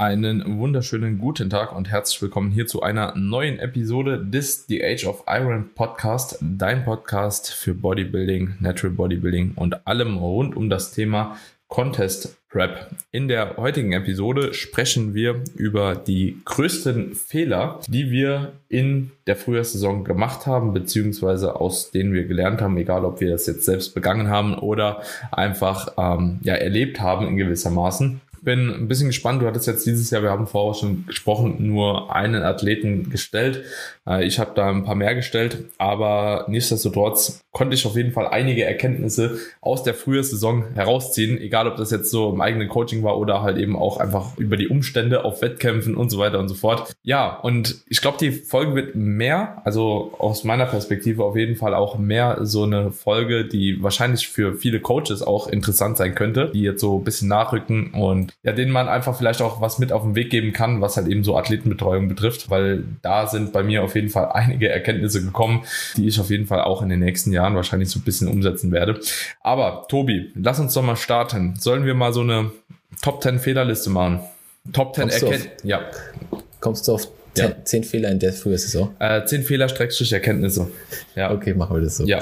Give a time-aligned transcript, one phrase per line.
[0.00, 5.04] Einen wunderschönen guten Tag und herzlich willkommen hier zu einer neuen Episode des The Age
[5.04, 11.36] of Iron Podcast, dein Podcast für Bodybuilding, Natural Bodybuilding und allem rund um das Thema
[11.68, 12.88] Contest Prep.
[13.12, 20.04] In der heutigen Episode sprechen wir über die größten Fehler, die wir in der Frühjahrssaison
[20.04, 24.28] gemacht haben, beziehungsweise aus denen wir gelernt haben, egal ob wir das jetzt selbst begangen
[24.28, 29.42] haben oder einfach ähm, ja, erlebt haben in gewissermaßen bin ein bisschen gespannt.
[29.42, 33.64] Du hattest jetzt dieses Jahr, wir haben vorher schon gesprochen, nur einen Athleten gestellt.
[34.06, 38.28] Äh, ich habe da ein paar mehr gestellt, aber nichtsdestotrotz konnte ich auf jeden Fall
[38.28, 43.18] einige Erkenntnisse aus der Frühjahrssaison herausziehen, egal ob das jetzt so im eigenen Coaching war
[43.18, 46.54] oder halt eben auch einfach über die Umstände auf Wettkämpfen und so weiter und so
[46.54, 46.92] fort.
[47.02, 51.74] Ja, und ich glaube, die Folge wird mehr, also aus meiner Perspektive auf jeden Fall
[51.74, 56.62] auch mehr so eine Folge, die wahrscheinlich für viele Coaches auch interessant sein könnte, die
[56.62, 60.02] jetzt so ein bisschen nachrücken und ja, denen man einfach vielleicht auch was mit auf
[60.02, 63.82] den Weg geben kann, was halt eben so Athletenbetreuung betrifft, weil da sind bei mir
[63.82, 65.64] auf jeden Fall einige Erkenntnisse gekommen,
[65.96, 68.72] die ich auf jeden Fall auch in den nächsten Jahren wahrscheinlich so ein bisschen umsetzen
[68.72, 69.00] werde.
[69.40, 71.56] Aber Tobi, lass uns doch mal starten.
[71.56, 72.50] Sollen wir mal so eine
[73.02, 74.20] Top 10 Fehlerliste machen?
[74.72, 75.50] Top 10 Erkenntnisse.
[75.62, 75.80] Ja.
[76.60, 77.64] Kommst du auf Zehn, ja.
[77.64, 78.90] zehn Fehler in der Frühsaison?
[78.98, 80.68] Äh, zehn Fehler, Streckstrich, Erkenntnisse.
[81.14, 81.32] Ja.
[81.32, 82.04] Okay, machen wir das so.
[82.04, 82.20] Ja,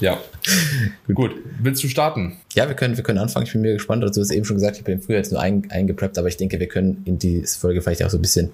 [0.00, 0.20] ja.
[1.08, 1.16] Gut.
[1.16, 1.32] Gut.
[1.60, 2.36] Willst du starten?
[2.54, 3.46] Ja, wir können, wir können anfangen.
[3.46, 4.04] Ich bin mir gespannt.
[4.04, 6.36] Also, du hast eben schon gesagt, ich bin früher jetzt nur ein, eingepreppt, aber ich
[6.36, 8.50] denke, wir können in die Folge vielleicht auch so ein bisschen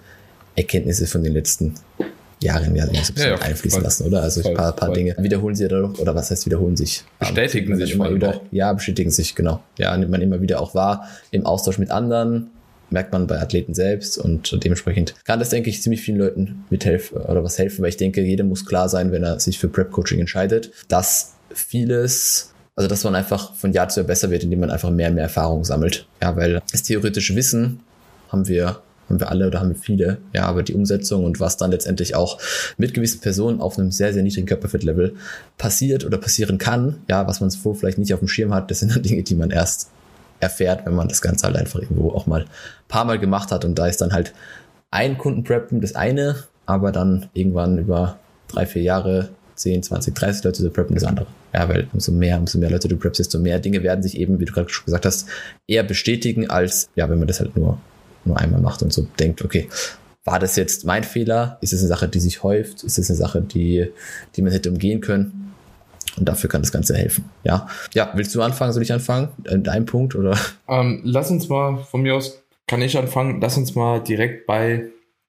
[0.56, 1.74] Erkenntnisse von den letzten
[2.42, 4.22] Jahren ja, so ein bisschen ja, ja, einfließen voll, lassen, oder?
[4.22, 7.04] Also voll, ein paar, paar Dinge wiederholen sie dadurch, oder was heißt wideholen sich?
[7.18, 8.40] Bestätigen sich immer wieder.
[8.50, 9.62] Ja, bestätigen sich, genau.
[9.78, 12.50] Ja, nimmt man immer wieder auch wahr im Austausch mit anderen,
[12.90, 17.18] merkt man bei Athleten selbst und dementsprechend kann das, denke ich, ziemlich vielen Leuten mithelfen
[17.18, 20.20] oder was helfen, weil ich denke, jedem muss klar sein, wenn er sich für Prep-Coaching
[20.20, 24.70] entscheidet, dass vieles also, dass man einfach von Jahr zu Jahr besser wird, indem man
[24.70, 26.06] einfach mehr und mehr Erfahrung sammelt.
[26.22, 27.80] Ja, weil das theoretische Wissen
[28.30, 30.16] haben wir, haben wir alle oder haben wir viele.
[30.32, 32.38] Ja, aber die Umsetzung und was dann letztendlich auch
[32.78, 35.14] mit gewissen Personen auf einem sehr, sehr niedrigen Körperfettlevel
[35.58, 38.80] passiert oder passieren kann, ja, was man so vielleicht nicht auf dem Schirm hat, das
[38.80, 39.90] sind dann Dinge, die man erst
[40.40, 42.48] erfährt, wenn man das Ganze halt einfach irgendwo auch mal ein
[42.88, 43.64] paar Mal gemacht hat.
[43.64, 44.32] Und da ist dann halt
[44.90, 46.36] ein Kundenpreppen das eine,
[46.66, 48.18] aber dann irgendwann über
[48.48, 51.26] drei, vier Jahre 10, 20, 30 Leute zu preppen das andere.
[51.52, 54.40] Ja, weil umso mehr, umso mehr Leute du preppst, desto mehr Dinge werden sich eben,
[54.40, 55.28] wie du gerade schon gesagt hast,
[55.66, 57.78] eher bestätigen, als ja, wenn man das halt nur,
[58.24, 59.68] nur einmal macht und so denkt, okay,
[60.24, 61.58] war das jetzt mein Fehler?
[61.60, 62.84] Ist es eine Sache, die sich häuft?
[62.84, 63.90] Ist es eine Sache, die,
[64.36, 65.49] die man hätte umgehen können?
[66.20, 67.24] Und dafür kann das Ganze helfen.
[67.42, 68.72] Ja, ja willst du anfangen?
[68.72, 69.28] Soll ich anfangen?
[69.38, 70.36] Dein Punkt oder?
[70.68, 73.40] Ähm, lass uns mal von mir aus, kann ich anfangen?
[73.40, 74.84] Lass uns mal direkt bei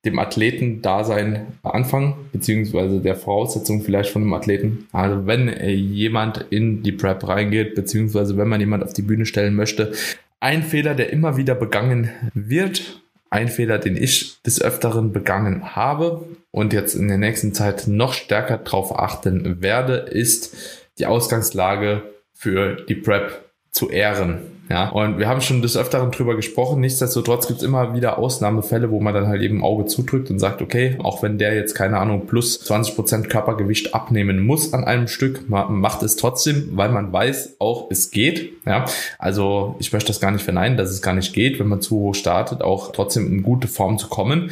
[0.06, 4.88] dem Athleten-Dasein anfangen, beziehungsweise der Voraussetzung vielleicht von einem Athleten.
[4.92, 9.56] Also wenn jemand in die Prep reingeht, beziehungsweise wenn man jemand auf die Bühne stellen
[9.56, 9.94] möchte,
[10.40, 16.26] ein Fehler, der immer wieder begangen wird, ein Fehler, den ich des Öfteren begangen habe
[16.52, 22.04] und jetzt in der nächsten Zeit noch stärker darauf achten werde, ist die Ausgangslage
[22.34, 24.40] für die Prep zu ehren.
[24.70, 26.80] Ja, und wir haben schon des Öfteren drüber gesprochen.
[26.80, 30.62] Nichtsdestotrotz gibt es immer wieder Ausnahmefälle, wo man dann halt eben Auge zudrückt und sagt,
[30.62, 35.10] okay, auch wenn der jetzt, keine Ahnung, plus 20 Prozent Körpergewicht abnehmen muss an einem
[35.10, 38.54] Stück, man macht es trotzdem, weil man weiß, auch es geht.
[38.66, 38.86] Ja,
[39.20, 41.98] also ich möchte das gar nicht verneinen, dass es gar nicht geht, wenn man zu
[41.98, 44.52] hoch startet, auch trotzdem in gute Form zu kommen.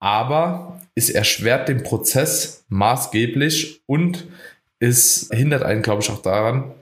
[0.00, 4.26] Aber es erschwert den Prozess maßgeblich und
[4.84, 6.74] es hindert einen, glaube ich, auch daran,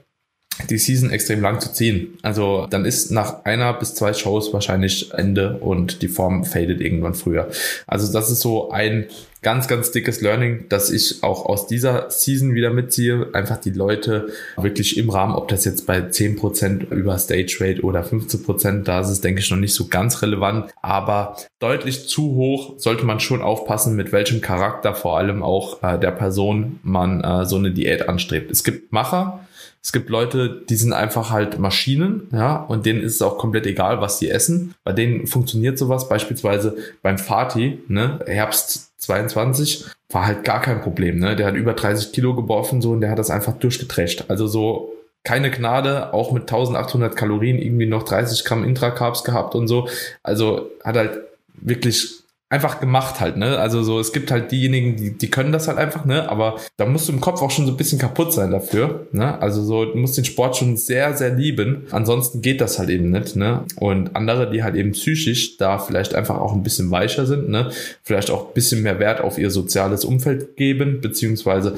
[0.69, 2.17] die Season extrem lang zu ziehen.
[2.21, 7.15] Also dann ist nach einer bis zwei Shows wahrscheinlich Ende und die Form fadet irgendwann
[7.15, 7.49] früher.
[7.87, 9.07] Also das ist so ein
[9.41, 13.27] ganz, ganz dickes Learning, dass ich auch aus dieser Season wieder mitziehe.
[13.33, 18.03] Einfach die Leute wirklich im Rahmen, ob das jetzt bei 10% über Stage Rate oder
[18.03, 20.71] 15%, da ist es, denke ich, noch nicht so ganz relevant.
[20.81, 25.99] Aber deutlich zu hoch sollte man schon aufpassen, mit welchem Charakter vor allem auch äh,
[25.99, 28.49] der Person man äh, so eine Diät anstrebt.
[28.49, 29.42] Es gibt Macher,
[29.83, 33.67] es gibt Leute, die sind einfach halt Maschinen, ja, und denen ist es auch komplett
[33.67, 34.75] egal, was sie essen.
[34.85, 41.19] Bei denen funktioniert sowas, beispielsweise beim Fatih, ne, Herbst 22, war halt gar kein Problem,
[41.19, 41.35] ne.
[41.35, 44.23] Der hat über 30 Kilo geworfen, so, und der hat das einfach durchgetrescht.
[44.29, 44.93] Also so,
[45.25, 49.89] keine Gnade, auch mit 1800 Kalorien irgendwie noch 30 Gramm Intracarbs gehabt und so.
[50.21, 51.19] Also hat halt
[51.55, 52.22] wirklich
[52.53, 53.57] einfach gemacht halt, ne?
[53.57, 56.29] Also so, es gibt halt diejenigen, die, die können das halt einfach, ne?
[56.29, 59.41] Aber da musst du im Kopf auch schon so ein bisschen kaputt sein dafür, ne?
[59.41, 61.87] Also so, du musst den Sport schon sehr, sehr lieben.
[61.89, 63.65] Ansonsten geht das halt eben nicht, ne?
[63.77, 67.71] Und andere, die halt eben psychisch da vielleicht einfach auch ein bisschen weicher sind, ne?
[68.03, 71.73] Vielleicht auch ein bisschen mehr Wert auf ihr soziales Umfeld geben, beziehungsweise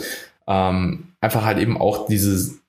[0.45, 2.60] ähm, einfach halt eben auch dieses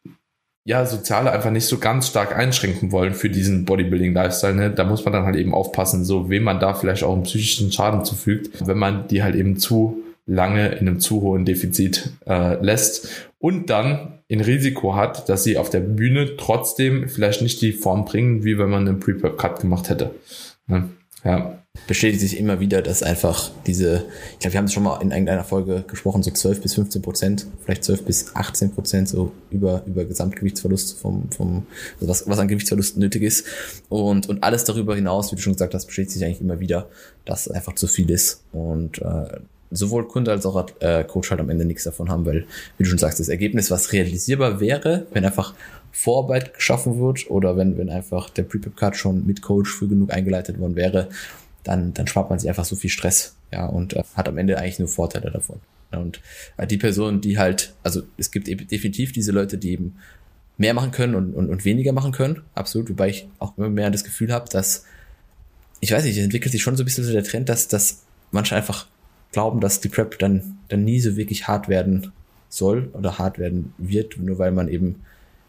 [0.67, 4.55] ja, Soziale einfach nicht so ganz stark einschränken wollen für diesen Bodybuilding-Lifestyle.
[4.55, 4.71] Ne?
[4.73, 7.71] Da muss man dann halt eben aufpassen, so wem man da vielleicht auch einen psychischen
[7.71, 12.61] Schaden zufügt, wenn man die halt eben zu lange in einem zu hohen Defizit äh,
[12.61, 17.73] lässt und dann in Risiko hat, dass sie auf der Bühne trotzdem vielleicht nicht die
[17.73, 20.17] Form bringen, wie wenn man einen Pre-Prep-Cut gemacht hätte.
[20.67, 20.89] Ne?
[21.23, 21.56] Ja.
[21.87, 25.11] Bestätigt sich immer wieder, dass einfach diese, ich glaube, wir haben es schon mal in
[25.11, 29.83] irgendeiner Folge gesprochen, so 12 bis 15 Prozent, vielleicht 12 bis 18 Prozent so über,
[29.87, 33.47] über Gesamtgewichtsverlust vom, vom, also was, was an Gewichtsverlust nötig ist.
[33.89, 36.89] Und, und alles darüber hinaus, wie du schon gesagt hast, bestätigt sich eigentlich immer wieder,
[37.25, 38.43] dass einfach zu viel ist.
[38.53, 39.39] Und äh,
[39.71, 42.47] sowohl Kunde als auch äh, Coach halt am Ende nichts davon haben, weil,
[42.79, 45.55] wie du schon sagst, das Ergebnis, was realisierbar wäre, wenn einfach
[45.93, 50.61] Vorarbeit geschaffen wird oder wenn, wenn einfach der Pre-Pip-Card schon mit Coach früh genug eingeleitet
[50.61, 51.09] worden wäre,
[51.67, 54.59] dann, dann spart man sich einfach so viel Stress, ja, und äh, hat am Ende
[54.59, 55.61] eigentlich nur Vorteile davon.
[55.91, 56.21] Und
[56.57, 59.97] äh, die Person, die halt, also es gibt definitiv diese Leute, die eben
[60.59, 63.91] mehr machen können und, und, und weniger machen können, absolut, wobei ich auch immer mehr
[63.91, 64.85] das Gefühl habe, dass,
[65.81, 68.57] ich weiß nicht, entwickelt sich schon so ein bisschen so der Trend, dass, dass manche
[68.57, 68.87] einfach
[69.33, 72.13] glauben, dass die Prep dann, dann nie so wirklich hart werden
[72.49, 75.03] soll oder hart werden wird, nur weil man eben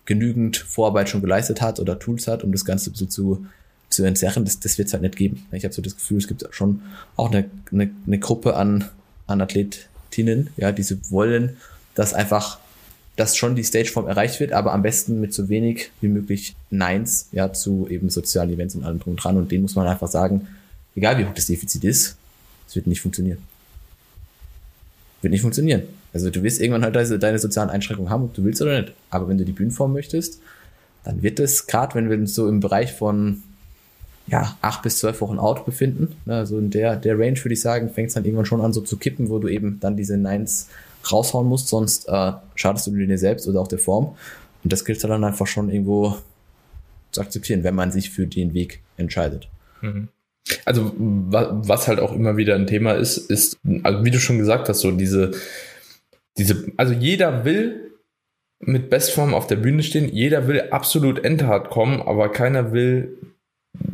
[0.06, 3.46] genügend Vorarbeit schon geleistet hat oder Tools hat, um das Ganze so zu,
[3.90, 5.46] zu entzerren, das, das wird es halt nicht geben.
[5.52, 6.82] Ich habe so das Gefühl, es gibt schon
[7.16, 8.86] auch eine, eine, eine Gruppe an,
[9.28, 11.58] an Athletinnen, ja, die so wollen,
[11.96, 12.60] dass einfach
[13.18, 17.30] dass schon die Stageform erreicht wird, aber am besten mit so wenig wie möglich Neins,
[17.32, 19.38] ja, zu eben sozialen Events und allem drum und dran.
[19.38, 20.48] Und denen muss man einfach sagen,
[20.96, 22.16] egal wie hoch das Defizit ist,
[22.68, 23.40] es wird nicht funktionieren.
[25.24, 25.82] Wird nicht funktionieren.
[26.14, 28.94] Also du wirst irgendwann halt deine, deine sozialen Einschränkungen haben, ob du willst oder nicht.
[29.10, 30.40] Aber wenn du die Bühnenform möchtest,
[31.04, 33.42] dann wird es, gerade wenn wir uns so im Bereich von
[34.28, 37.62] ja, acht bis zwölf Wochen out befinden, ne, also in der, der Range würde ich
[37.62, 40.18] sagen, fängt es dann irgendwann schon an so zu kippen, wo du eben dann diese
[40.18, 40.70] Nines
[41.12, 44.16] raushauen musst, sonst äh, schadest du dir selbst oder auch der Form.
[44.64, 46.18] Und das gilt dann einfach schon irgendwo
[47.12, 49.48] zu akzeptieren, wenn man sich für den Weg entscheidet.
[49.82, 50.10] Mhm.
[50.66, 54.68] Also was halt auch immer wieder ein Thema ist, ist, also wie du schon gesagt
[54.70, 55.32] hast, so diese
[56.38, 57.92] diese, also jeder will
[58.60, 63.18] mit Bestform auf der Bühne stehen, jeder will absolut endhart kommen, aber keiner will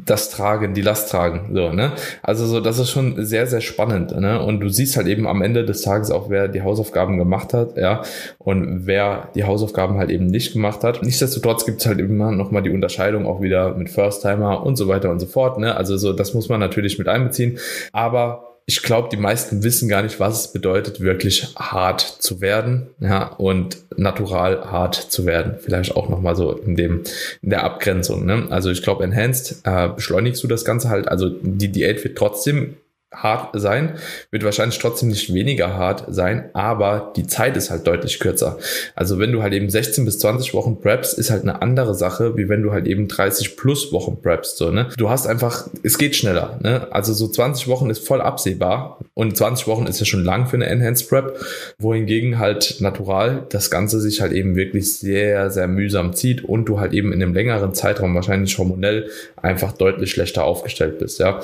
[0.06, 1.94] das tragen, die Last tragen, so, ne?
[2.22, 4.42] Also so, das ist schon sehr, sehr spannend, ne?
[4.42, 7.78] Und du siehst halt eben am Ende des Tages auch, wer die Hausaufgaben gemacht hat,
[7.78, 8.02] ja,
[8.38, 11.04] und wer die Hausaufgaben halt eben nicht gemacht hat.
[11.04, 15.10] Nichtsdestotrotz gibt es halt immer nochmal die Unterscheidung auch wieder mit First-Timer und so weiter
[15.10, 15.76] und so fort, ne?
[15.76, 17.58] Also so, das muss man natürlich mit einbeziehen,
[17.92, 22.88] aber ich glaube, die meisten wissen gar nicht, was es bedeutet, wirklich hart zu werden,
[23.00, 25.56] ja, und natural hart zu werden.
[25.60, 27.04] Vielleicht auch nochmal so in dem,
[27.42, 28.48] in der Abgrenzung, ne?
[28.50, 32.78] Also ich glaube, enhanced äh, beschleunigst du das Ganze halt, also die Diät wird trotzdem
[33.14, 33.94] hart sein,
[34.32, 38.58] wird wahrscheinlich trotzdem nicht weniger hart sein, aber die Zeit ist halt deutlich kürzer.
[38.96, 42.38] Also wenn du halt eben 16 bis 20 Wochen preps, ist halt eine andere Sache,
[42.38, 44.90] wie wenn du halt eben 30 plus Wochen preps, so, ne?
[44.98, 46.88] Du hast einfach, es geht schneller, ne?
[46.92, 50.56] Also so 20 Wochen ist voll absehbar und 20 Wochen ist ja schon lang für
[50.56, 51.38] eine Enhanced Prep,
[51.78, 56.80] wohingegen halt natural das Ganze sich halt eben wirklich sehr, sehr mühsam zieht und du
[56.80, 61.40] halt eben in einem längeren Zeitraum wahrscheinlich hormonell einfach deutlich schlechter aufgestellt bist, ja.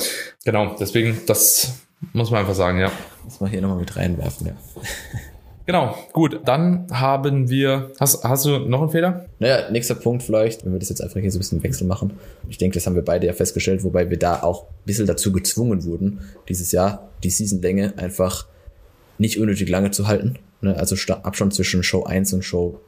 [0.46, 1.80] Genau, deswegen, das
[2.14, 2.92] muss man einfach sagen, ja.
[3.24, 4.54] Muss man hier nochmal mit reinwerfen, ja.
[5.70, 7.92] Genau, gut, dann haben wir.
[8.00, 9.28] Hast, hast du noch einen Fehler?
[9.38, 12.14] Naja, nächster Punkt vielleicht, wenn wir das jetzt einfach hier so ein bisschen Wechsel machen.
[12.48, 15.32] Ich denke, das haben wir beide ja festgestellt, wobei wir da auch ein bisschen dazu
[15.32, 18.48] gezwungen wurden, dieses Jahr die Seasonlänge einfach
[19.20, 20.40] nicht unnötig lange zu halten.
[20.62, 20.76] Ne?
[20.76, 22.80] Also Abstand zwischen Show 1 und Show,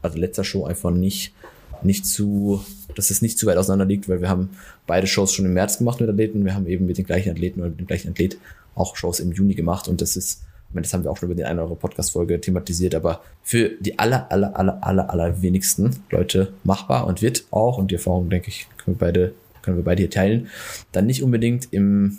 [0.00, 1.34] also letzter Show einfach nicht
[1.82, 4.50] nicht zu, dass es nicht zu weit auseinander liegt, weil wir haben
[4.86, 6.44] beide Shows schon im März gemacht mit Athleten.
[6.44, 8.38] Wir haben eben mit den gleichen Athleten oder mit dem gleichen Athlet
[8.74, 11.28] auch Shows im Juni gemacht und das ist, ich meine, das haben wir auch schon
[11.28, 15.42] über die eine oder andere Podcast-Folge thematisiert, aber für die aller, aller, aller, aller, aller
[15.42, 19.76] wenigsten Leute machbar und wird auch, und die Erfahrung, denke ich, können wir beide, können
[19.76, 20.48] wir beide hier teilen,
[20.92, 22.18] dann nicht unbedingt im,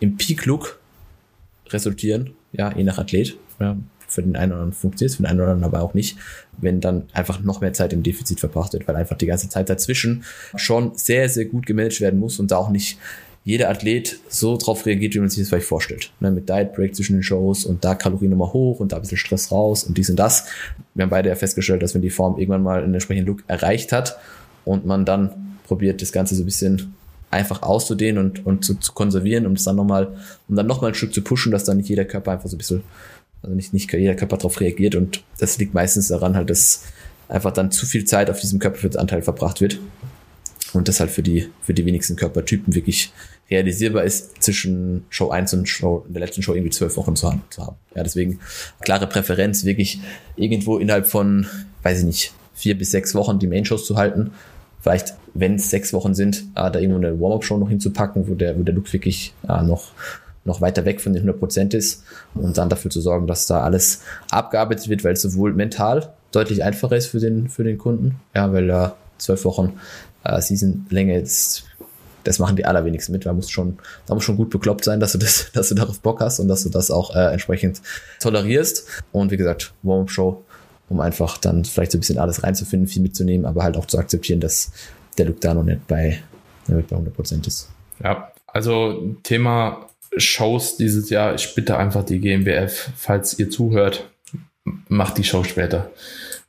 [0.00, 0.78] im Peak-Look
[1.70, 3.36] resultieren, ja, je nach Athlet.
[3.60, 5.94] Ja, für den einen oder anderen funktioniert es, für den einen oder anderen aber auch
[5.94, 6.18] nicht,
[6.58, 9.68] wenn dann einfach noch mehr Zeit im Defizit verbracht wird, weil einfach die ganze Zeit
[9.68, 10.24] dazwischen
[10.56, 12.98] schon sehr, sehr gut gemanagt werden muss und da auch nicht
[13.44, 16.12] jeder Athlet so drauf reagiert, wie man sich das vielleicht vorstellt.
[16.18, 19.02] Ne, mit Diet Break zwischen den Shows und da Kalorien nochmal hoch und da ein
[19.02, 20.46] bisschen Stress raus und dies und das.
[20.94, 23.92] Wir haben beide ja festgestellt, dass wenn die Form irgendwann mal einen entsprechenden Look erreicht
[23.92, 24.18] hat
[24.64, 26.94] und man dann probiert, das Ganze so ein bisschen
[27.30, 30.16] einfach auszudehnen und, und zu, zu konservieren, um es dann nochmal,
[30.48, 32.58] um dann nochmal ein Stück zu pushen, dass dann nicht jeder Körper einfach so ein
[32.58, 32.82] bisschen
[33.44, 36.84] also nicht, nicht jeder Körper darauf reagiert und das liegt meistens daran halt, dass
[37.28, 39.78] einfach dann zu viel Zeit auf diesem Körperfettanteil verbracht wird
[40.72, 43.12] und das halt für die, für die wenigsten Körpertypen wirklich
[43.50, 47.30] realisierbar ist, zwischen Show 1 und Show, in der letzten Show irgendwie zwölf Wochen zu
[47.30, 47.76] haben, zu haben.
[47.94, 48.40] Ja, deswegen
[48.80, 50.00] klare Präferenz, wirklich
[50.36, 51.46] irgendwo innerhalb von,
[51.82, 54.32] weiß ich nicht, vier bis sechs Wochen die Main-Shows zu halten.
[54.80, 58.58] Vielleicht, wenn es sechs Wochen sind, äh, da irgendwo eine Warm-Up-Show noch hinzupacken, wo der,
[58.58, 59.92] wo der Look wirklich äh, noch,
[60.44, 64.02] noch weiter weg von den 100% ist und dann dafür zu sorgen, dass da alles
[64.30, 68.52] abgearbeitet wird, weil es sowohl mental deutlich einfacher ist für den, für den Kunden, ja,
[68.52, 69.78] weil äh, zwölf Wochen
[70.24, 71.22] äh, Season-Länge
[72.24, 73.26] das machen die allerwenigsten mit.
[73.26, 76.00] Da muss schon, da muss schon gut bekloppt sein, dass du das, dass du darauf
[76.00, 77.80] Bock hast und dass du das auch äh, entsprechend
[78.20, 78.88] tolerierst.
[79.12, 80.42] Und wie gesagt, Warm-up-Show,
[80.88, 83.98] um einfach dann vielleicht so ein bisschen alles reinzufinden, viel mitzunehmen, aber halt auch zu
[83.98, 84.72] akzeptieren, dass
[85.18, 86.20] der Look da noch nicht bei,
[86.66, 87.68] nicht bei 100% ist.
[88.02, 91.34] Ja, also Thema Shows dieses Jahr.
[91.34, 94.08] Ich bitte einfach die GmbF, falls ihr zuhört,
[94.88, 95.90] macht die Show später.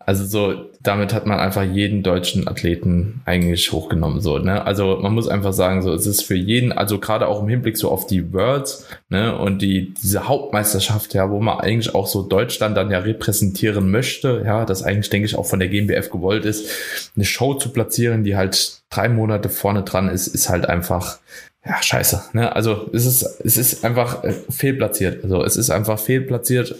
[0.07, 4.21] Also so, damit hat man einfach jeden deutschen Athleten eigentlich hochgenommen.
[4.21, 4.63] So, ne?
[4.63, 7.75] Also man muss einfach sagen, so, es ist für jeden, also gerade auch im Hinblick
[7.75, 12.21] so auf die Worlds, ne, und die, diese Hauptmeisterschaft, ja, wo man eigentlich auch so
[12.21, 16.45] Deutschland dann ja repräsentieren möchte, ja, das eigentlich, denke ich, auch von der GmbF gewollt
[16.45, 16.69] ist,
[17.15, 21.17] eine Show zu platzieren, die halt drei Monate vorne dran ist, ist halt einfach,
[21.65, 22.23] ja, scheiße.
[22.33, 22.55] Ne?
[22.55, 25.23] Also es ist, es ist einfach äh, fehlplatziert.
[25.23, 26.75] Also es ist einfach fehlplatziert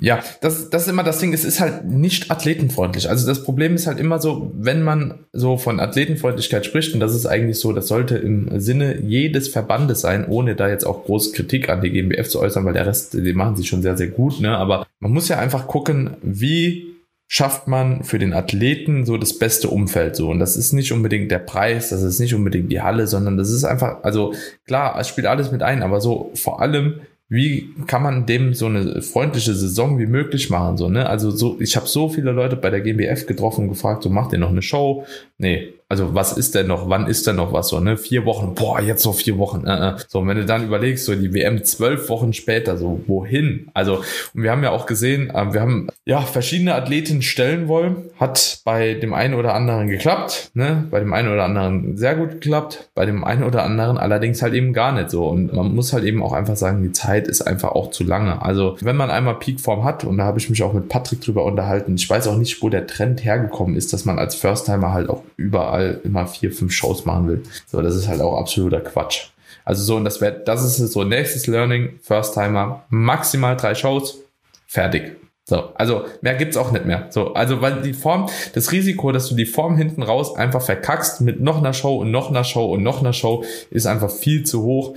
[0.00, 3.10] ja, das, das ist immer das Ding, es ist halt nicht athletenfreundlich.
[3.10, 7.14] Also das Problem ist halt immer so, wenn man so von Athletenfreundlichkeit spricht, und das
[7.14, 11.32] ist eigentlich so, das sollte im Sinne jedes Verbandes sein, ohne da jetzt auch große
[11.32, 14.08] Kritik an die GmbF zu äußern, weil der Rest, die machen sich schon sehr, sehr
[14.08, 14.56] gut, ne?
[14.56, 16.94] Aber man muss ja einfach gucken, wie
[17.30, 20.30] schafft man für den Athleten so das beste Umfeld so.
[20.30, 23.50] Und das ist nicht unbedingt der Preis, das ist nicht unbedingt die Halle, sondern das
[23.50, 24.34] ist einfach, also
[24.66, 28.66] klar, es spielt alles mit ein, aber so vor allem wie kann man dem so
[28.66, 30.78] eine freundliche Saison wie möglich machen?
[30.78, 31.08] So, ne?
[31.08, 34.32] Also so, ich habe so viele Leute bei der GmbF getroffen und gefragt, so macht
[34.32, 35.04] ihr noch eine Show?
[35.36, 37.96] Nee, also was ist denn noch, wann ist denn noch was so, ne?
[37.96, 39.66] Vier Wochen, boah, jetzt so vier Wochen.
[39.66, 39.94] Äh, äh.
[40.06, 43.68] So, und wenn du dann überlegst, so die WM zwölf Wochen später, so wohin?
[43.72, 44.02] Also,
[44.34, 47.96] und wir haben ja auch gesehen, äh, wir haben ja verschiedene Athletinnen stellen wollen.
[48.20, 50.84] Hat bei dem einen oder anderen geklappt, ne?
[50.90, 54.52] Bei dem einen oder anderen sehr gut geklappt, bei dem einen oder anderen allerdings halt
[54.52, 55.26] eben gar nicht so.
[55.26, 58.42] Und man muss halt eben auch einfach sagen, die Zeit ist einfach auch zu lange.
[58.42, 61.46] Also, wenn man einmal Peakform hat, und da habe ich mich auch mit Patrick drüber
[61.46, 65.08] unterhalten, ich weiß auch nicht, wo der Trend hergekommen ist, dass man als First-Timer halt
[65.08, 67.42] auch überall überall immer vier, fünf Shows machen will.
[67.66, 69.28] So, das ist halt auch absoluter Quatsch.
[69.64, 74.18] Also so, und das wäre, das ist so nächstes Learning, First Timer, maximal drei Shows,
[74.66, 75.16] fertig.
[75.44, 77.06] So, also mehr gibt's auch nicht mehr.
[77.08, 81.22] So, also weil die Form, das Risiko, dass du die Form hinten raus einfach verkackst
[81.22, 84.44] mit noch einer Show und noch einer Show und noch einer Show, ist einfach viel
[84.44, 84.94] zu hoch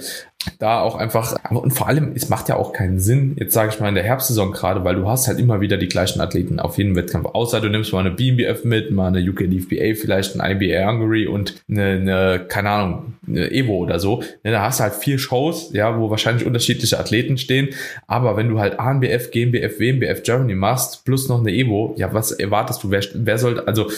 [0.59, 3.79] da auch einfach, und vor allem, es macht ja auch keinen Sinn, jetzt sage ich
[3.79, 6.77] mal in der Herbstsaison gerade, weil du hast halt immer wieder die gleichen Athleten auf
[6.77, 10.61] jedem Wettkampf, außer du nimmst mal eine BMBF mit, mal eine UK LFBA, vielleicht ein
[10.61, 14.23] IBA Hungary und eine, eine, keine Ahnung, eine Evo oder so.
[14.43, 17.69] Ja, da hast du halt vier Shows, ja, wo wahrscheinlich unterschiedliche Athleten stehen,
[18.07, 22.31] aber wenn du halt ANBF, GmbF, WMBF Germany machst, plus noch eine Evo, ja, was
[22.31, 23.89] erwartest du, wer, wer soll, also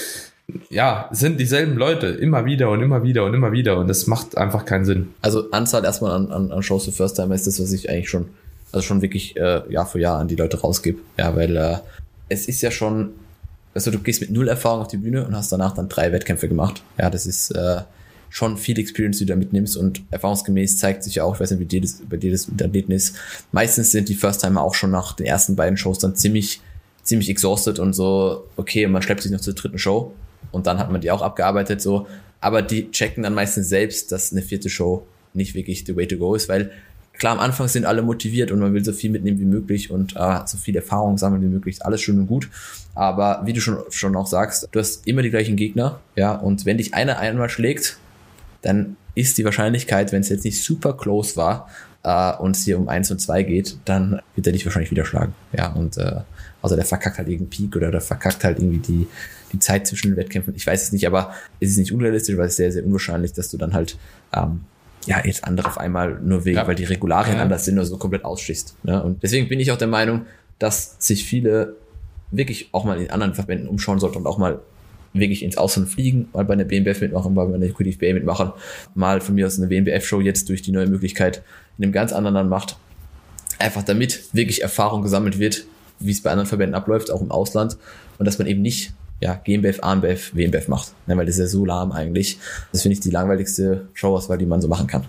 [0.70, 4.38] ja, sind dieselben Leute immer wieder und immer wieder und immer wieder und das macht
[4.38, 5.14] einfach keinen Sinn.
[5.22, 8.10] Also Anzahl erstmal an, an, an Shows für First Time ist das, was ich eigentlich
[8.10, 8.30] schon,
[8.72, 11.00] also schon wirklich äh, Jahr für Jahr an die Leute rausgebe.
[11.18, 11.78] Ja, weil äh,
[12.30, 13.12] es ist ja schon,
[13.74, 16.48] also du gehst mit null Erfahrung auf die Bühne und hast danach dann drei Wettkämpfe
[16.48, 16.84] gemacht.
[16.98, 17.82] Ja, das ist äh,
[18.30, 21.52] schon viel Experience, die du da mitnimmst und erfahrungsgemäß zeigt sich ja auch, ich weiß
[21.52, 23.16] nicht, wie dir das, bei dir das mit Athleten ist,
[23.52, 26.62] meistens sind die First Timer auch schon nach den ersten beiden Shows dann ziemlich
[27.04, 30.14] ziemlich exhausted und so, okay, man schleppt sich noch zur dritten Show
[30.54, 32.08] und dann hat man die auch abgearbeitet so.
[32.40, 36.18] Aber die checken dann meistens selbst, dass eine vierte Show nicht wirklich the way to
[36.18, 36.72] go ist, weil
[37.18, 40.16] klar, am Anfang sind alle motiviert und man will so viel mitnehmen wie möglich und
[40.16, 41.86] äh, so viel Erfahrung sammeln wie möglich.
[41.86, 42.50] Alles schön und gut.
[42.96, 46.66] Aber wie du schon, schon auch sagst, du hast immer die gleichen Gegner, ja, und
[46.66, 47.98] wenn dich einer einmal schlägt,
[48.62, 51.70] dann ist die Wahrscheinlichkeit, wenn es jetzt nicht super close war
[52.04, 55.06] äh, und es hier um eins und zwei geht, dann wird er dich wahrscheinlich wieder
[55.06, 55.34] schlagen.
[55.56, 56.22] Ja, und äh,
[56.64, 59.08] also der verkackt halt irgendeinen Peak oder der verkackt halt irgendwie die,
[59.52, 60.56] die Zeit zwischen den Wettkämpfen.
[60.56, 63.34] Ich weiß es nicht, aber es ist nicht unrealistisch, weil es ist sehr, sehr unwahrscheinlich,
[63.34, 63.98] dass du dann halt
[64.34, 64.62] ähm,
[65.06, 66.68] ja, jetzt andere auf einmal nur wegen, ja.
[66.68, 67.44] weil die Regularien ja.
[67.44, 68.78] anders sind oder so komplett ausschließt.
[68.84, 69.04] Ne?
[69.04, 70.26] Und deswegen bin ich auch der Meinung,
[70.58, 71.76] dass sich viele
[72.32, 74.60] wirklich auch mal in anderen Verbänden umschauen sollten und auch mal
[75.14, 78.52] wirklich ins Ausland fliegen, mal bei einer BMBF mitmachen, mal bei einer QDFBA mitmachen,
[78.96, 81.44] mal von mir aus eine WMBF-Show jetzt durch die neue Möglichkeit
[81.78, 82.78] in einem ganz anderen Land macht.
[83.60, 85.66] Einfach damit wirklich Erfahrung gesammelt wird,
[86.06, 87.78] wie es bei anderen Verbänden abläuft, auch im Ausland.
[88.18, 90.94] Und dass man eben nicht ja, GmbF, AMBF, WMBF macht.
[91.08, 92.40] Ja, weil das ist ja so lahm eigentlich.
[92.72, 95.06] Das finde ich die langweiligste Showauswahl, die man so machen kann.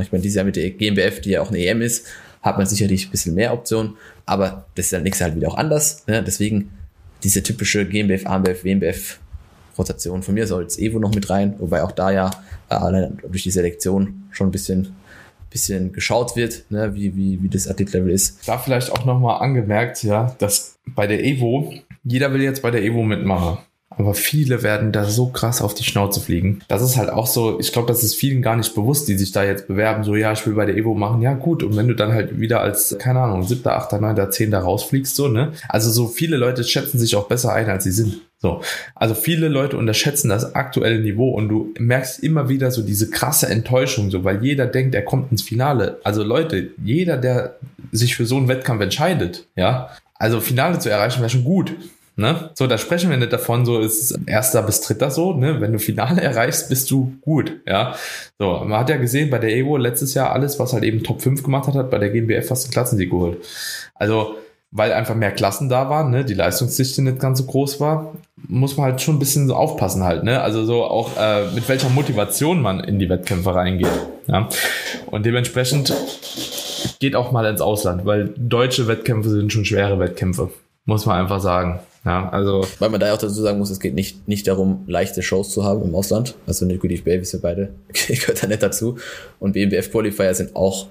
[0.00, 2.06] Ich meine, dieses Jahr mit der GmbF, die ja auch eine EM ist,
[2.42, 5.48] hat man sicherlich ein bisschen mehr Optionen, aber das ist dann nächstes Jahr halt wieder
[5.48, 6.06] auch anders.
[6.06, 6.22] Ne?
[6.22, 6.70] Deswegen
[7.24, 9.18] diese typische GmbF, AMBF, WMBF
[9.76, 10.22] Rotation.
[10.22, 12.30] Von mir soll es Evo noch mit rein, wobei auch da ja
[12.68, 14.94] äh, durch die Selektion schon ein bisschen
[15.50, 18.46] bisschen geschaut wird, ne, wie, wie, wie das Athlet-Level ist.
[18.46, 21.72] Da vielleicht auch nochmal angemerkt, ja, dass bei der Evo,
[22.04, 23.58] jeder will jetzt bei der Evo mitmachen.
[23.96, 26.60] aber viele werden da so krass auf die Schnauze fliegen.
[26.68, 29.32] Das ist halt auch so, ich glaube, das ist vielen gar nicht bewusst, die sich
[29.32, 31.88] da jetzt bewerben, so ja, ich will bei der Evo machen, ja gut, und wenn
[31.88, 35.52] du dann halt wieder als, keine Ahnung, siebter, achter, neunter, zehnter rausfliegst, so, ne?
[35.68, 38.20] Also so viele Leute schätzen sich auch besser ein, als sie sind.
[38.46, 38.60] So,
[38.94, 43.48] also viele Leute unterschätzen das aktuelle Niveau und du merkst immer wieder so diese krasse
[43.48, 45.98] Enttäuschung, so weil jeder denkt, er kommt ins Finale.
[46.04, 47.56] Also Leute, jeder, der
[47.90, 51.74] sich für so einen Wettkampf entscheidet, ja, also Finale zu erreichen wäre schon gut.
[52.14, 52.50] Ne?
[52.54, 55.60] So, da sprechen wir nicht davon, so ist erster bis dritter so, ne?
[55.60, 57.96] Wenn du Finale erreichst, bist du gut, ja.
[58.38, 61.20] So, man hat ja gesehen bei der Evo letztes Jahr alles, was halt eben Top
[61.20, 63.44] 5 gemacht hat, hat bei der GmbF fast einen Klassensieg geholt.
[63.96, 64.36] Also,
[64.76, 68.12] weil einfach mehr Klassen da waren, ne, die Leistungsdichte nicht ganz so groß war,
[68.46, 70.42] muss man halt schon ein bisschen so aufpassen halt, ne?
[70.42, 73.88] Also so auch äh, mit welcher Motivation man in die Wettkämpfe reingeht.
[74.26, 74.48] Ja?
[75.06, 75.94] Und dementsprechend
[77.00, 80.50] geht auch mal ins Ausland, weil deutsche Wettkämpfe sind schon schwere Wettkämpfe,
[80.84, 81.80] muss man einfach sagen.
[82.04, 82.64] Ja, also.
[82.78, 85.64] Weil man da auch dazu sagen muss, es geht nicht, nicht darum, leichte Shows zu
[85.64, 86.36] haben im Ausland.
[86.46, 87.70] Also Nico die Babys sind beide,
[88.08, 88.96] gehört da nicht dazu.
[89.40, 90.86] Und BMBF Qualifier sind auch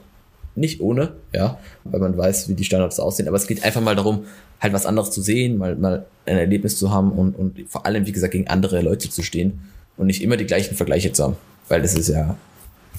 [0.55, 3.27] nicht ohne, ja, weil man weiß, wie die Standards aussehen.
[3.27, 4.25] Aber es geht einfach mal darum,
[4.59, 8.05] halt was anderes zu sehen, mal, mal ein Erlebnis zu haben und, und vor allem,
[8.05, 9.61] wie gesagt, gegen andere Leute zu stehen
[9.97, 11.37] und nicht immer die gleichen Vergleiche zu haben.
[11.67, 12.37] Weil das ist ja,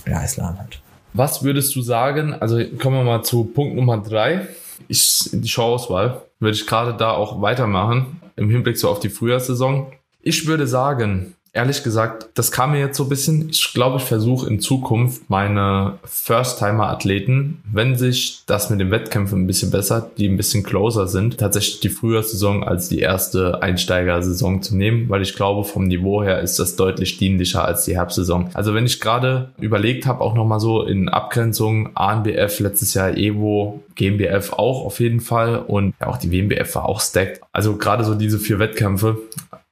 [0.07, 0.81] ja, Islam halt.
[1.13, 2.35] Was würdest du sagen?
[2.35, 4.47] Also kommen wir mal zu Punkt Nummer drei.
[4.89, 9.87] Ich, die Showauswahl würde ich gerade da auch weitermachen im Hinblick so auf die Frühjahrssaison.
[10.21, 13.49] Ich würde sagen, ehrlich gesagt, das kam mir jetzt so ein bisschen.
[13.51, 19.47] Ich glaube, ich versuche in Zukunft meine First-Timer-Athleten, wenn sich das mit den Wettkämpfen ein
[19.47, 24.77] bisschen bessert, die ein bisschen closer sind, tatsächlich die Frühjahrssaison als die erste Einsteigersaison zu
[24.77, 28.51] nehmen, weil ich glaube, vom Niveau her ist das deutlich dienlicher als die Herbstsaison.
[28.53, 33.83] Also wenn ich gerade überlegt habe, auch nochmal so in Abgrenzung ANBF letztes Jahr Evo,
[33.95, 37.41] GmbF auch auf jeden Fall und auch die WMBF war auch stacked.
[37.53, 39.19] Also gerade so diese vier Wettkämpfe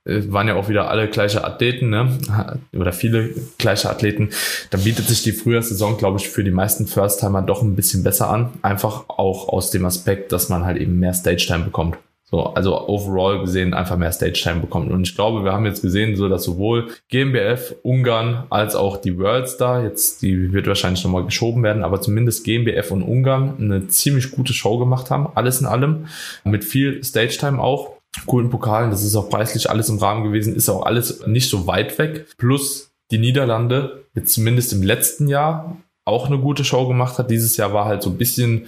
[0.05, 2.19] waren ja auch wieder alle gleiche Athleten, ne?
[2.77, 4.31] Oder viele gleiche Athleten.
[4.71, 8.29] Dann bietet sich die Frühjahrssaison, glaube ich, für die meisten First-Timer doch ein bisschen besser
[8.29, 8.51] an.
[8.63, 11.97] Einfach auch aus dem Aspekt, dass man halt eben mehr Stage-Time bekommt.
[12.35, 14.91] So, also overall gesehen einfach mehr Stage-Time bekommt.
[14.91, 19.19] Und ich glaube, wir haben jetzt gesehen, so dass sowohl GmbF, Ungarn als auch die
[19.19, 24.33] Worldstar, jetzt die wird wahrscheinlich nochmal geschoben werden, aber zumindest GmbF und Ungarn eine ziemlich
[24.33, 26.07] gute Show gemacht haben, alles in allem,
[26.45, 27.93] mit viel Stage-Time auch
[28.27, 28.91] coolen Pokalen.
[28.91, 32.27] Das ist auch preislich alles im Rahmen gewesen, ist auch alles nicht so weit weg.
[32.39, 37.31] Plus die Niederlande, jetzt zumindest im letzten Jahr, auch eine gute Show gemacht hat.
[37.31, 38.67] Dieses Jahr war halt so ein bisschen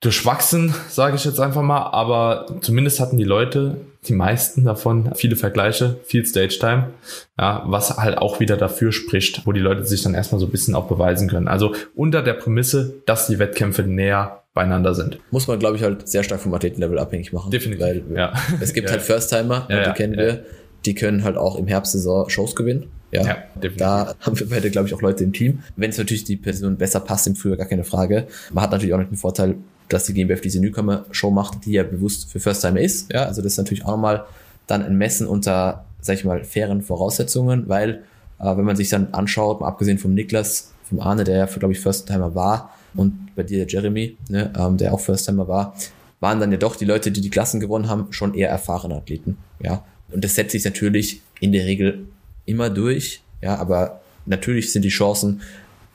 [0.00, 1.90] durchwachsen, sage ich jetzt einfach mal.
[1.90, 6.90] Aber zumindest hatten die Leute, die meisten davon, viele Vergleiche, viel Stage Time,
[7.38, 10.52] ja, was halt auch wieder dafür spricht, wo die Leute sich dann erstmal so ein
[10.52, 11.48] bisschen auch beweisen können.
[11.48, 15.18] Also unter der Prämisse, dass die Wettkämpfe näher beieinander sind.
[15.32, 17.50] Muss man, glaube ich, halt sehr stark vom Athletenlevel abhängig machen.
[17.50, 17.82] Definitiv.
[17.82, 18.32] Weil ja.
[18.60, 18.92] es gibt ja.
[18.92, 20.44] halt First-Timer, ja, die kennen wir,
[20.86, 22.86] die können halt auch im Herbstsaison Shows gewinnen.
[23.10, 23.76] Ja, ja definitiv.
[23.78, 25.62] da haben wir beide, glaube ich, auch Leute im Team.
[25.76, 28.28] Wenn es natürlich die Person besser passt im Frühjahr, gar keine Frage.
[28.52, 29.56] Man hat natürlich auch nicht den Vorteil,
[29.88, 33.12] dass die GmbF diese Newcomer-Show macht, die ja bewusst für First-Timer ist.
[33.12, 34.24] Ja, also das ist natürlich auch nochmal
[34.66, 38.04] dann ein Messen unter, sag ich mal, fairen Voraussetzungen, weil
[38.38, 41.72] äh, wenn man sich dann anschaut, mal abgesehen vom Niklas, vom Arne, der ja, glaube
[41.72, 45.76] ich, First-Timer war, und bei dir Jeremy, ne, ähm, der auch First-Timer war,
[46.20, 49.36] waren dann ja doch die Leute, die die Klassen gewonnen haben, schon eher erfahrene Athleten.
[49.60, 52.06] Ja, und das setzt sich natürlich in der Regel
[52.46, 53.22] immer durch.
[53.42, 55.42] Ja, aber natürlich sind die Chancen,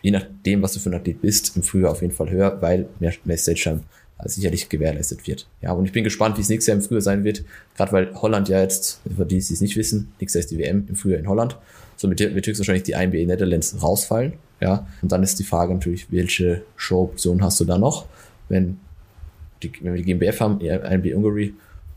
[0.02, 2.88] je nachdem, was du für ein Athlet bist, im Frühjahr auf jeden Fall höher, weil
[3.00, 3.82] mehr, mehr Stage-Time
[4.26, 5.48] sicherlich gewährleistet wird.
[5.62, 7.44] Ja, und ich bin gespannt, wie es nächstes Jahr im Frühjahr sein wird,
[7.76, 10.58] gerade weil Holland ja jetzt, für die, die es nicht wissen, nächstes Jahr ist die
[10.58, 11.58] WM im Frühjahr in Holland.
[11.96, 14.34] Somit wird höchstwahrscheinlich die INBA Netherlands rausfallen.
[14.62, 18.08] Ja, und dann ist die Frage natürlich, welche Show-Option hast du da noch?
[18.50, 18.78] Wenn,
[19.64, 21.54] die, wenn wir die GmbF haben, INBA Hungary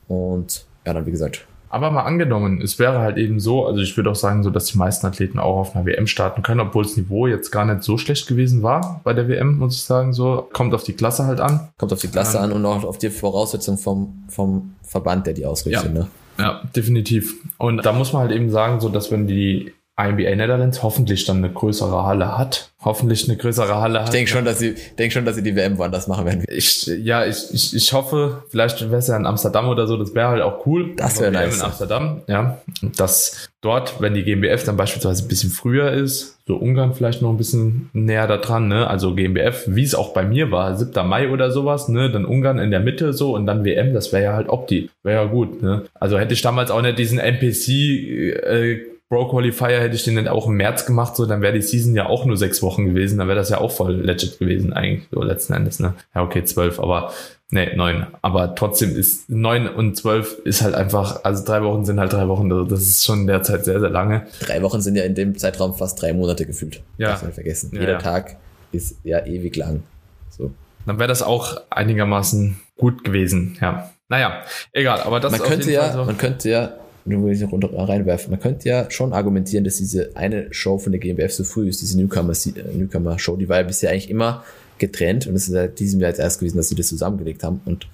[0.07, 3.97] und ja, dann wie gesagt, aber mal angenommen, es wäre halt eben so, also ich
[3.97, 6.83] würde auch sagen, so dass die meisten Athleten auch auf einer WM starten können, obwohl
[6.83, 10.13] das Niveau jetzt gar nicht so schlecht gewesen war bei der WM, muss ich sagen.
[10.13, 11.71] So kommt auf die Klasse halt an.
[11.79, 15.33] Kommt auf die Klasse ähm, an und auch auf die Voraussetzungen vom, vom Verband, der
[15.33, 15.87] die ausrichtet.
[15.87, 16.09] Ja, ne?
[16.39, 17.37] ja, definitiv.
[17.57, 21.39] Und da muss man halt eben sagen, so dass wenn die INBA Netherlands hoffentlich dann
[21.39, 22.71] eine größere Halle hat.
[22.83, 24.09] Hoffentlich eine größere Halle hat.
[24.09, 26.45] Ich denke schon, dass sie, denk schon, dass sie die WM woanders machen werden.
[26.49, 30.15] Ich, ja, ich, ich, ich hoffe, vielleicht wäre es ja in Amsterdam oder so, das
[30.15, 30.95] wäre halt auch cool.
[30.97, 31.57] Das wäre nice.
[31.57, 32.59] in Amsterdam, ja.
[32.97, 37.31] Dass dort, wenn die GmbF dann beispielsweise ein bisschen früher ist, so Ungarn vielleicht noch
[37.31, 38.89] ein bisschen näher da dran, ne?
[38.89, 41.07] Also GmbF, wie es auch bei mir war, 7.
[41.07, 42.11] Mai oder sowas, ne?
[42.11, 44.91] Dann Ungarn in der Mitte so und dann WM, das wäre ja halt opti.
[45.05, 45.85] Wäre ja gut, ne?
[45.95, 50.27] Also hätte ich damals auch nicht diesen NPC, äh, Pro Qualifier hätte ich den dann
[50.27, 53.19] auch im März gemacht, so, dann wäre die Season ja auch nur sechs Wochen gewesen,
[53.19, 55.93] dann wäre das ja auch voll legit gewesen, eigentlich, so letzten Endes, ne?
[56.15, 57.13] Ja, okay, zwölf, aber,
[57.51, 58.07] nee, neun.
[58.23, 62.27] Aber trotzdem ist neun und zwölf ist halt einfach, also drei Wochen sind halt drei
[62.27, 64.27] Wochen, also das ist schon derzeit sehr, sehr lange.
[64.41, 66.83] Drei Wochen sind ja in dem Zeitraum fast drei Monate gefühlt.
[66.97, 67.09] Ja.
[67.09, 67.69] Darf man vergessen.
[67.75, 67.99] Ja, Jeder ja.
[67.99, 68.39] Tag
[68.73, 69.83] ist ja ewig lang.
[70.31, 70.53] So.
[70.87, 73.91] Dann wäre das auch einigermaßen gut gewesen, ja.
[74.09, 76.05] Naja, egal, aber das man ist könnte ja, so.
[76.05, 76.73] man könnte ja,
[77.05, 80.93] nur will ich noch reinwerfen, man könnte ja schon argumentieren, dass diese eine Show von
[80.93, 84.45] der GmbF so früh ist, diese Newcomer, äh, Newcomer die war ja bisher eigentlich immer
[84.79, 87.61] getrennt und es ist ja diesem Jahr jetzt erst gewesen, dass sie das zusammengelegt haben.
[87.65, 87.87] Und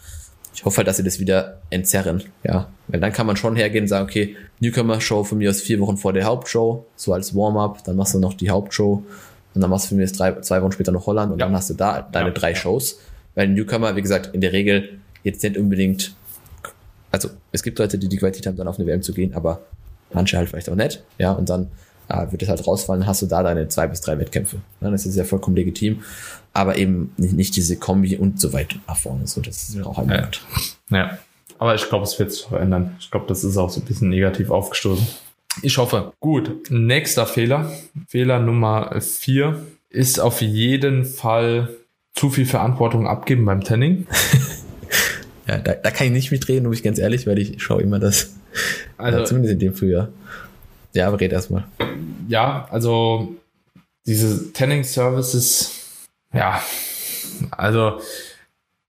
[0.54, 3.84] ich hoffe halt, dass sie das wieder entzerren, ja, weil dann kann man schon hergehen
[3.84, 7.34] und sagen, okay, Newcomer Show von mir aus vier Wochen vor der Hauptshow, so als
[7.34, 9.02] Warm-up, dann machst du noch die Hauptshow
[9.54, 11.46] und dann machst du von mir aus drei, zwei Wochen später noch Holland und Ja.
[11.46, 12.34] dann hast du da deine Ja.
[12.34, 12.98] drei Shows,
[13.34, 16.14] weil Newcomer, wie gesagt, in der Regel jetzt nicht unbedingt
[17.10, 19.60] also es gibt Leute, die die Qualität haben, dann auf eine WM zu gehen, aber
[20.12, 21.02] manche halt vielleicht auch nicht.
[21.18, 21.68] Ja, und dann
[22.08, 24.56] äh, wird es halt rausfallen, hast du da deine zwei bis drei Wettkämpfe.
[24.80, 26.02] Ja, das ist ja vollkommen legitim,
[26.52, 29.26] aber eben nicht, nicht diese Kombi und so weit nach vorne.
[29.26, 30.22] So, das ist auch ein Ja.
[30.22, 30.42] Punkt.
[30.90, 31.18] Ja,
[31.58, 32.96] aber ich glaube, es wird sich verändern.
[33.00, 35.06] Ich glaube, das ist auch so ein bisschen negativ aufgestoßen.
[35.62, 36.12] Ich hoffe.
[36.20, 37.70] Gut, nächster Fehler.
[38.06, 41.70] Fehler Nummer vier ist auf jeden Fall
[42.14, 44.06] zu viel Verantwortung abgeben beim Tanning.
[45.48, 47.98] Ja, da, da kann ich nicht mitreden, muss ich ganz ehrlich, weil ich schaue immer
[47.98, 48.34] das,
[48.98, 50.08] Also- ja, zumindest in dem Frühjahr.
[50.94, 51.64] Ja, aber red erstmal.
[52.28, 53.34] Ja, also
[54.06, 55.72] diese Tanning Services,
[56.32, 56.62] ja,
[57.50, 58.00] also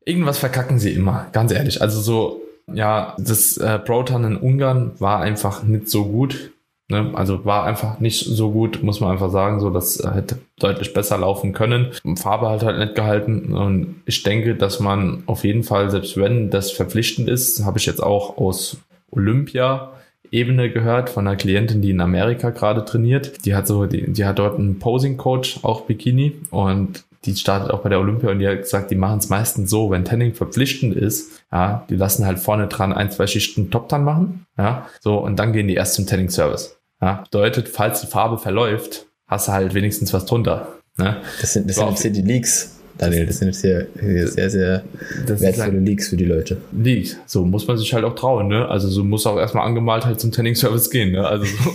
[0.06, 1.82] irgendwas verkacken sie immer, ganz ehrlich.
[1.82, 2.42] Also so,
[2.74, 6.52] ja, das äh, Proton in Ungarn war einfach nicht so gut.
[6.90, 7.12] Ne?
[7.14, 9.60] Also war einfach nicht so gut, muss man einfach sagen.
[9.60, 11.92] So, das hätte deutlich besser laufen können.
[12.18, 13.54] Farbe hat halt nicht gehalten.
[13.54, 17.86] Und ich denke, dass man auf jeden Fall, selbst wenn das verpflichtend ist, habe ich
[17.86, 18.78] jetzt auch aus
[19.12, 19.92] Olympia
[20.32, 23.46] Ebene gehört von einer Klientin, die in Amerika gerade trainiert.
[23.46, 27.72] Die hat so, die, die hat dort einen Posing Coach, auch Bikini und die startet
[27.72, 30.34] auch bei der Olympia und die hat gesagt, die machen es meistens so, wenn Tanning
[30.34, 34.88] verpflichtend ist, ja, die lassen halt vorne dran ein, zwei Schichten Top Tan machen, ja,
[35.02, 36.79] so und dann gehen die erst zum Tanning Service.
[37.02, 40.68] Ja, bedeutet, falls die Farbe verläuft, hast du halt wenigstens was drunter.
[40.98, 41.18] Ne?
[41.40, 43.26] Das sind, das sind jetzt hier die Leaks, Daniel.
[43.26, 44.84] Das sind jetzt hier, hier sehr, sehr
[45.26, 46.58] wertvolle ein- Leaks für die Leute.
[46.74, 47.18] liegt.
[47.26, 48.68] So muss man sich halt auch trauen, ne?
[48.68, 51.26] Also so muss auch erstmal angemalt halt zum Tanning Service gehen, ne?
[51.26, 51.74] Also so.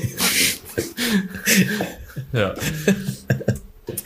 [2.39, 2.55] ja.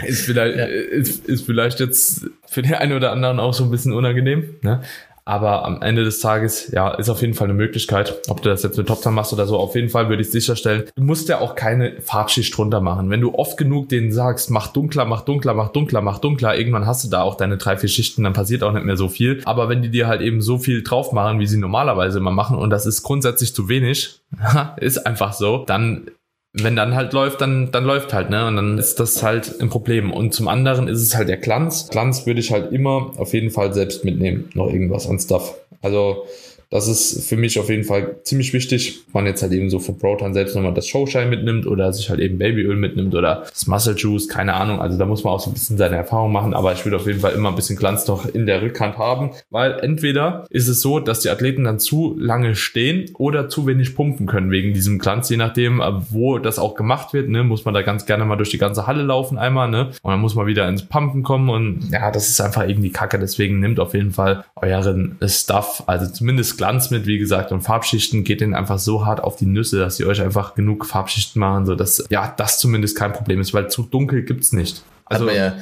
[0.07, 3.93] Ist vielleicht, ist, ist vielleicht jetzt für den einen oder anderen auch so ein bisschen
[3.93, 4.83] unangenehm, ne?
[5.29, 8.19] Aber am Ende des Tages, ja, ist auf jeden Fall eine Möglichkeit.
[8.31, 10.31] Ob du das jetzt mit Top Tan machst oder so, auf jeden Fall würde ich
[10.31, 10.85] sicherstellen.
[10.95, 13.11] Du musst ja auch keine Farbschicht drunter machen.
[13.11, 16.87] Wenn du oft genug denen sagst, mach dunkler, mach dunkler, mach dunkler, mach dunkler, irgendwann
[16.87, 19.43] hast du da auch deine drei, vier Schichten, dann passiert auch nicht mehr so viel.
[19.45, 22.57] Aber wenn die dir halt eben so viel drauf machen, wie sie normalerweise immer machen,
[22.57, 24.23] und das ist grundsätzlich zu wenig,
[24.79, 26.11] ist einfach so, dann
[26.63, 28.47] wenn dann halt läuft, dann, dann läuft halt, ne?
[28.47, 30.13] Und dann ist das halt ein Problem.
[30.13, 31.89] Und zum anderen ist es halt der Glanz.
[31.91, 35.55] Glanz würde ich halt immer auf jeden Fall selbst mitnehmen, noch irgendwas an Stuff.
[35.83, 36.25] Also,
[36.71, 39.01] das ist für mich auf jeden Fall ziemlich wichtig.
[39.13, 42.21] Man jetzt halt eben so von Proton selbst nochmal das Showshine mitnimmt oder sich halt
[42.21, 44.81] eben Babyöl mitnimmt oder das Muscle Juice, keine Ahnung.
[44.81, 47.07] Also da muss man auch so ein bisschen seine Erfahrung machen, aber ich würde auf
[47.07, 50.83] jeden Fall immer ein bisschen Glanz noch in der Rückhand haben, weil entweder ist es
[50.83, 54.99] so, dass die Athleten dann zu lange stehen oder zu wenig pumpen können wegen diesem
[54.99, 58.27] Glanz, je nachdem, äh, wo das auch gemacht wird, ne, muss man da ganz gerne
[58.27, 61.23] mal durch die ganze Halle laufen einmal, ne, und dann muss man wieder ins Pumpen
[61.23, 65.85] kommen und ja, das ist einfach irgendwie kacke, deswegen nehmt auf jeden Fall euren Stuff,
[65.87, 69.47] also zumindest Glanz mit, wie gesagt, und Farbschichten geht denen einfach so hart auf die
[69.47, 73.41] Nüsse, dass sie euch einfach genug Farbschichten machen, so dass, ja, das zumindest kein Problem
[73.41, 74.83] ist, weil zu dunkel gibt's nicht.
[75.07, 75.55] Hat Also, man ja,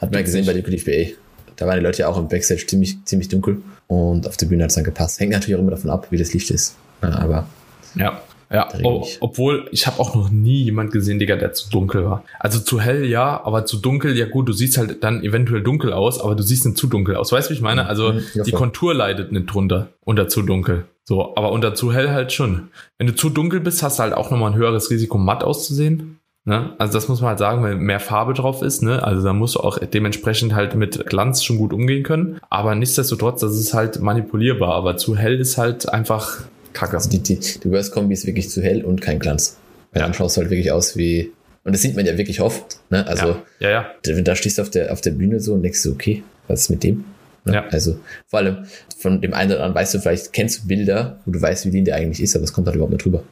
[0.00, 1.14] hat man ja gesehen bei der QDFBA.
[1.56, 4.64] Da waren die Leute ja auch im Backstage ziemlich, ziemlich dunkel und auf der Bühne
[4.64, 5.20] hat es dann gepasst.
[5.20, 6.76] Hängt natürlich auch immer davon ab, wie das Licht ist.
[7.02, 7.46] Ja, aber
[7.94, 8.20] Ja.
[8.52, 9.18] Ja, Der o- nicht.
[9.20, 12.24] obwohl ich habe auch noch nie jemand gesehen, Digga, der zu dunkel war.
[12.38, 15.92] Also zu hell ja, aber zu dunkel, ja gut, du siehst halt dann eventuell dunkel
[15.92, 17.32] aus, aber du siehst nicht zu dunkel aus.
[17.32, 17.86] Weißt du, wie ich meine?
[17.86, 18.58] Also Mhm, die voll.
[18.60, 20.84] Kontur leidet nicht drunter, unter zu dunkel.
[21.04, 22.68] So, aber unter zu hell halt schon.
[22.98, 26.18] Wenn du zu dunkel bist, hast du halt auch nochmal ein höheres Risiko, matt auszusehen.
[26.46, 26.74] Ne?
[26.78, 29.02] Also das muss man halt sagen, wenn mehr Farbe drauf ist, ne?
[29.02, 32.38] Also da musst du auch dementsprechend halt mit Glanz schon gut umgehen können.
[32.50, 34.74] Aber nichtsdestotrotz, das ist halt manipulierbar.
[34.74, 36.40] Aber zu hell ist halt einfach
[36.74, 36.98] Kacke.
[37.08, 39.56] die, die, die Worst Kombi ist wirklich zu hell und kein Glanz.
[39.92, 40.06] Weil Ja.
[40.06, 41.32] dann schaust du halt wirklich aus wie,
[41.64, 43.06] und das sieht man ja wirklich oft, ne?
[43.06, 43.86] Also, ja, ja, ja.
[44.02, 46.62] da, da stehst du auf der, auf der Bühne so und denkst du, okay, was
[46.62, 47.04] ist mit dem?
[47.46, 47.54] Ne?
[47.54, 47.64] Ja.
[47.70, 48.66] Also, vor allem
[48.98, 51.70] von dem einen oder anderen weißt du vielleicht, kennst du Bilder, wo du weißt, wie
[51.70, 53.22] die der eigentlich ist, aber es kommt halt überhaupt nicht drüber.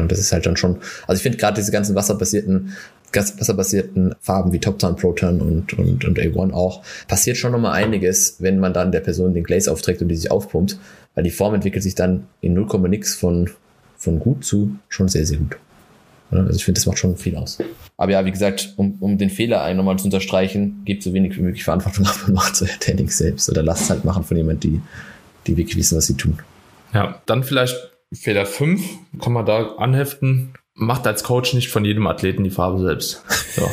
[0.00, 2.72] Und das ist halt dann schon, also ich finde gerade diese ganzen wasserbasierten,
[3.12, 8.36] wasserbasierten Farben wie Top Tan, Proton und, und, und A1 auch, passiert schon nochmal einiges,
[8.40, 10.78] wenn man dann der Person den Glaze aufträgt und die sich aufpumpt,
[11.14, 13.50] weil die Form entwickelt sich dann in 0, nix von,
[13.96, 15.56] von gut zu schon sehr, sehr gut.
[16.30, 17.58] Also ich finde, das macht schon viel aus.
[17.96, 21.42] Aber ja, wie gesagt, um, um den Fehler nochmal zu unterstreichen, gebt so wenig wie
[21.42, 24.64] möglich Verantwortung ab und macht euer Training selbst oder lasst es halt machen von jemand,
[24.64, 24.80] die,
[25.46, 26.38] die wirklich wissen, was sie tun.
[26.92, 28.82] Ja, dann vielleicht Fehler 5,
[29.20, 30.54] kann man da anheften.
[30.74, 33.24] Macht als Coach nicht von jedem Athleten die Farbe selbst.
[33.54, 33.68] So.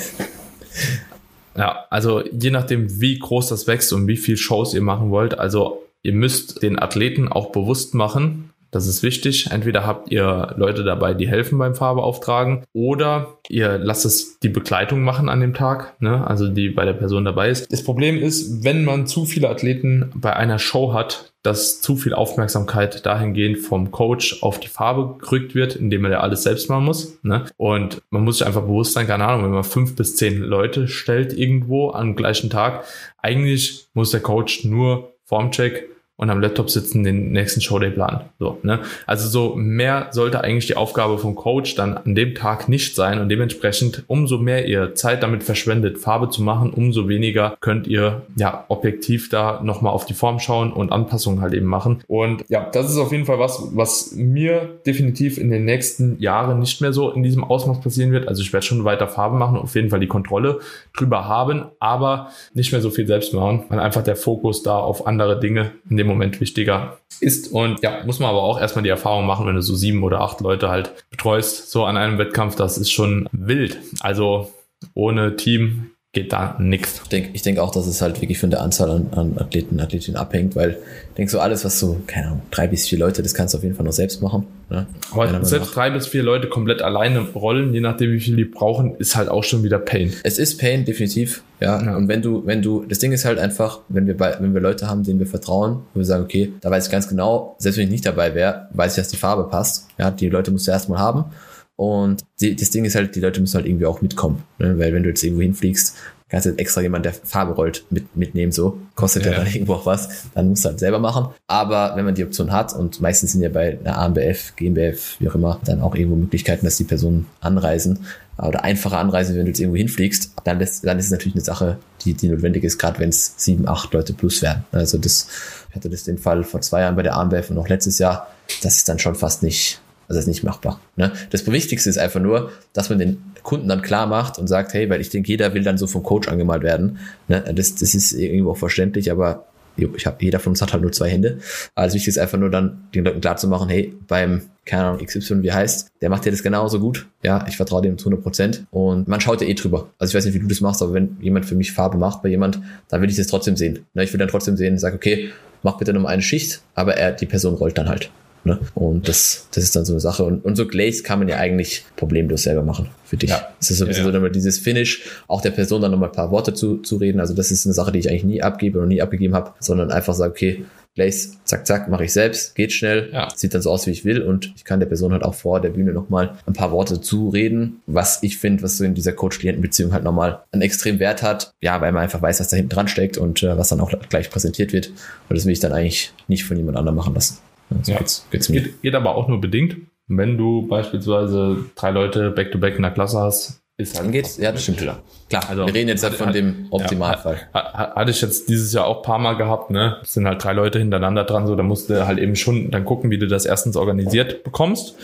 [1.57, 5.37] ja, also je nachdem, wie groß das wächst und wie viel Shows ihr machen wollt,
[5.37, 9.51] also ihr müsst den Athleten auch bewusst machen, das ist wichtig.
[9.51, 15.03] Entweder habt ihr Leute dabei, die helfen beim Farbeauftragen oder ihr lasst es die Begleitung
[15.03, 16.25] machen an dem Tag, ne?
[16.25, 17.71] also die bei der Person dabei ist.
[17.71, 22.13] Das Problem ist, wenn man zu viele Athleten bei einer Show hat, dass zu viel
[22.13, 26.85] Aufmerksamkeit dahingehend vom Coach auf die Farbe gerückt wird, indem er ja alles selbst machen
[26.85, 27.19] muss.
[27.21, 27.45] Ne?
[27.57, 30.87] Und man muss sich einfach bewusst sein, keine Ahnung, wenn man fünf bis zehn Leute
[30.87, 32.85] stellt irgendwo am gleichen Tag,
[33.21, 38.21] eigentlich muss der Coach nur Formcheck und am Laptop sitzen, den nächsten Showday planen.
[38.39, 38.79] So, ne?
[39.07, 43.19] Also so mehr sollte eigentlich die Aufgabe vom Coach dann an dem Tag nicht sein
[43.19, 48.21] und dementsprechend umso mehr ihr Zeit damit verschwendet, Farbe zu machen, umso weniger könnt ihr
[48.35, 52.03] ja objektiv da nochmal auf die Form schauen und Anpassungen halt eben machen.
[52.07, 56.59] Und ja, das ist auf jeden Fall was, was mir definitiv in den nächsten Jahren
[56.59, 58.27] nicht mehr so in diesem Ausmaß passieren wird.
[58.27, 60.59] Also ich werde schon weiter Farbe machen, auf jeden Fall die Kontrolle
[60.95, 65.07] drüber haben, aber nicht mehr so viel selbst machen, weil einfach der Fokus da auf
[65.07, 67.51] andere Dinge in dem Moment wichtiger ist.
[67.51, 70.21] Und ja, muss man aber auch erstmal die Erfahrung machen, wenn du so sieben oder
[70.21, 73.79] acht Leute halt betreust, so an einem Wettkampf, das ist schon wild.
[74.01, 74.51] Also
[74.93, 77.01] ohne Team geht da nichts.
[77.03, 79.79] Ich denke ich denk auch, dass es halt wirklich von der Anzahl an, an Athleten,
[79.79, 80.77] Athletinnen abhängt, weil
[81.09, 83.57] ich denke so alles, was so, keine Ahnung, drei bis vier Leute, das kannst du
[83.57, 84.45] auf jeden Fall noch selbst machen.
[84.69, 84.85] Ne?
[85.11, 88.95] Aber selbst drei bis vier Leute komplett alleine rollen, je nachdem wie viel die brauchen,
[88.97, 90.13] ist halt auch schon wieder Pain.
[90.21, 91.41] Es ist Pain, definitiv.
[91.59, 91.83] Ja.
[91.83, 91.97] ja.
[91.97, 94.61] Und wenn du, wenn du, das Ding ist halt einfach, wenn wir bei, wenn wir
[94.61, 97.77] Leute haben, denen wir vertrauen, wo wir sagen, okay, da weiß ich ganz genau, selbst
[97.77, 99.87] wenn ich nicht dabei wäre, weiß ich, dass die Farbe passt.
[99.97, 101.25] Ja, die Leute musst du erstmal haben.
[101.75, 104.43] Und die, das Ding ist halt, die Leute müssen halt irgendwie auch mitkommen.
[104.59, 104.77] Ne?
[104.77, 105.95] Weil wenn du jetzt irgendwo hinfliegst,
[106.29, 108.79] kannst du jetzt extra jemand, der Farbe rollt, mit, mitnehmen, so.
[108.95, 110.25] Kostet ja, ja dann irgendwo auch was.
[110.33, 111.27] Dann musst du halt selber machen.
[111.47, 115.29] Aber wenn man die Option hat, und meistens sind ja bei einer AMBF, GmbF, wie
[115.29, 117.99] auch immer, dann auch irgendwo Möglichkeiten, dass die Personen anreisen
[118.37, 121.43] oder einfache anreisen, wenn du jetzt irgendwo hinfliegst, dann, lässt, dann ist es natürlich eine
[121.43, 124.63] Sache, die, die notwendig ist, gerade wenn es sieben, acht Leute plus werden.
[124.71, 125.27] Also das,
[125.69, 128.27] ich hatte das den Fall vor zwei Jahren bei der AMBF und auch letztes Jahr.
[128.63, 129.81] Das ist dann schon fast nicht,
[130.13, 130.79] das ist nicht machbar.
[130.95, 131.11] Ne?
[131.31, 134.89] Das Wichtigste ist einfach nur, dass man den Kunden dann klar macht und sagt, hey,
[134.89, 136.99] weil ich denke, jeder will dann so vom Coach angemalt werden.
[137.27, 137.43] Ne?
[137.55, 139.45] Das, das ist irgendwo auch verständlich, aber
[139.75, 141.39] ich hab, jeder von uns hat halt nur zwei Hände.
[141.75, 144.85] Aber das Wichtige ist einfach nur dann den Leuten klar zu machen, hey, beim, keine
[144.85, 147.07] Ahnung, XY, wie heißt, der macht dir das genauso gut.
[147.23, 148.65] Ja, ich vertraue dem zu 100 Prozent.
[148.71, 149.89] Und man schaut ja eh drüber.
[149.97, 152.21] Also ich weiß nicht, wie du das machst, aber wenn jemand für mich Farbe macht
[152.21, 153.85] bei jemand, dann will ich das trotzdem sehen.
[153.93, 154.03] Ne?
[154.03, 155.31] Ich will dann trotzdem sehen, sag, okay,
[155.63, 158.11] mach bitte nur eine Schicht, aber er, die Person rollt dann halt.
[158.45, 158.59] Ne?
[158.75, 160.23] Und das, das ist dann so eine Sache.
[160.23, 163.29] Und, und so Glaze kann man ja eigentlich problemlos selber machen für dich.
[163.29, 163.47] Ja.
[163.59, 164.13] Das ist so ein bisschen ja, ja.
[164.13, 167.19] so nochmal dieses Finish, auch der Person dann nochmal ein paar Worte zu, zu reden.
[167.19, 169.91] Also das ist eine Sache, die ich eigentlich nie abgebe und nie abgegeben habe, sondern
[169.91, 173.27] einfach sage, okay, Glaze, zack, zack, mache ich selbst, geht schnell, ja.
[173.35, 175.59] sieht dann so aus, wie ich will und ich kann der Person halt auch vor
[175.59, 179.91] der Bühne nochmal ein paar Worte zureden, was ich finde, was so in dieser Coach-Klienten-Beziehung
[179.91, 182.87] halt nochmal einen extrem Wert hat, ja, weil man einfach weiß, was da hinten dran
[182.87, 184.89] steckt und äh, was dann auch gleich präsentiert wird
[185.29, 187.39] und das will ich dann eigentlich nicht von jemand anderem machen lassen.
[187.85, 187.97] Ja.
[187.97, 188.61] geht's, geht's mir.
[188.61, 189.77] Geht, geht aber auch nur bedingt.
[190.07, 194.05] Wenn du beispielsweise drei Leute back-to-back -back in der Klasse hast, ist halt.
[194.05, 194.79] Dann geht's, ja, das stimmt.
[194.79, 195.01] Klar.
[195.29, 197.37] Klar, also, wir reden jetzt halt von hat, dem Optimalfall.
[197.53, 199.97] Ja, hatte ich jetzt dieses Jahr auch paar Mal gehabt, ne?
[200.03, 202.85] Es sind halt drei Leute hintereinander dran, so, da musst du halt eben schon dann
[202.85, 204.95] gucken, wie du das erstens organisiert bekommst.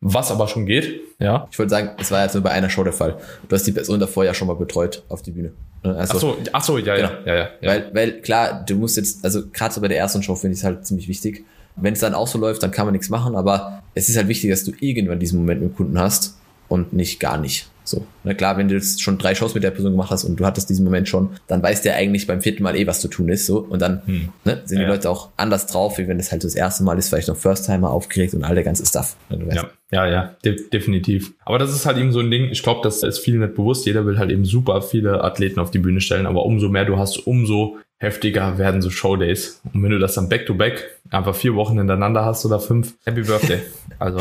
[0.00, 1.48] Was aber schon geht, ja.
[1.50, 3.18] Ich wollte sagen, es war jetzt nur bei einer Show der Fall.
[3.48, 5.54] Du hast die Person davor ja schon mal betreut auf die Bühne.
[5.82, 7.08] Also, ach so, ach so, ja, genau.
[7.24, 7.68] ja, ja, ja, ja.
[7.68, 10.60] Weil, weil klar, du musst jetzt, also gerade so bei der ersten Show finde ich
[10.60, 11.44] es halt ziemlich wichtig
[11.80, 14.28] wenn es dann auch so läuft, dann kann man nichts machen, aber es ist halt
[14.28, 16.37] wichtig, dass du irgendwann diesen Moment mit dem Kunden hast
[16.68, 17.68] und nicht gar nicht.
[17.88, 20.38] So, na klar, wenn du jetzt schon drei Shows mit der Person gemacht hast und
[20.38, 23.08] du hattest diesen Moment schon, dann weiß der eigentlich beim vierten Mal eh, was zu
[23.08, 23.60] tun ist, so.
[23.60, 24.28] Und dann hm.
[24.44, 26.98] ne, sind ja, die Leute auch anders drauf, wie wenn es halt das erste Mal
[26.98, 29.16] ist, vielleicht noch First-Timer aufgeregt und all der ganze Stuff.
[29.30, 31.32] Ja, ja, ja, de definitiv.
[31.46, 33.86] Aber das ist halt eben so ein Ding, ich glaube, das ist vielen nicht bewusst.
[33.86, 36.98] Jeder will halt eben super viele Athleten auf die Bühne stellen, aber umso mehr du
[36.98, 39.62] hast, umso heftiger werden so Showdays.
[39.72, 43.22] Und wenn du das dann back-to-back -back einfach vier Wochen hintereinander hast oder fünf, Happy
[43.22, 43.60] Birthday.
[44.00, 44.20] Also,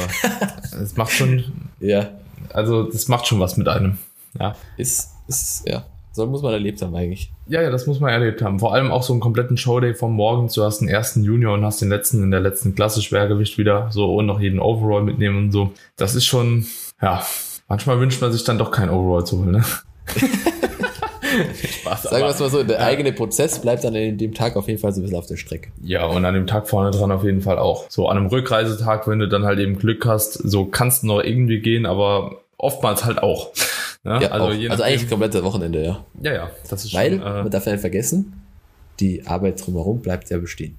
[0.81, 1.43] es macht schon,
[1.79, 2.09] ja.
[2.53, 3.97] Also, das macht schon was mit einem.
[4.39, 4.55] Ja.
[4.77, 5.85] Ist, ist, ja.
[6.17, 7.31] So muss man erlebt haben eigentlich.
[7.47, 8.59] Ja, ja, das muss man erlebt haben.
[8.59, 10.49] Vor allem auch so einen kompletten Showday vom Morgen.
[10.53, 13.91] Du hast den ersten Junior und hast den letzten in der letzten Klasse Schwergewicht wieder
[13.91, 15.73] so und noch jeden Overall mitnehmen und so.
[15.95, 16.65] Das ist schon,
[17.03, 17.23] ja,
[17.67, 19.63] manchmal wünscht man sich dann doch kein Overall zu holen, ne?
[21.81, 22.03] Spaß.
[22.03, 22.85] Sagen wir es mal so, der ja.
[22.85, 25.37] eigene Prozess bleibt dann in dem Tag auf jeden Fall so ein bisschen auf der
[25.37, 25.69] Strecke.
[25.81, 27.85] Ja, und an dem Tag vorne dran auf jeden Fall auch.
[27.89, 31.23] So an einem Rückreisetag, wenn du dann halt eben Glück hast, so kannst du noch
[31.23, 33.51] irgendwie gehen, aber oftmals halt auch.
[34.03, 36.05] Ja, ja also, also eigentlich komplette Wochenende, ja.
[36.21, 38.41] Ja, ja, das ist Weil, schon, äh, man darf ja nicht vergessen,
[38.99, 40.77] die Arbeit drumherum bleibt ja bestehen.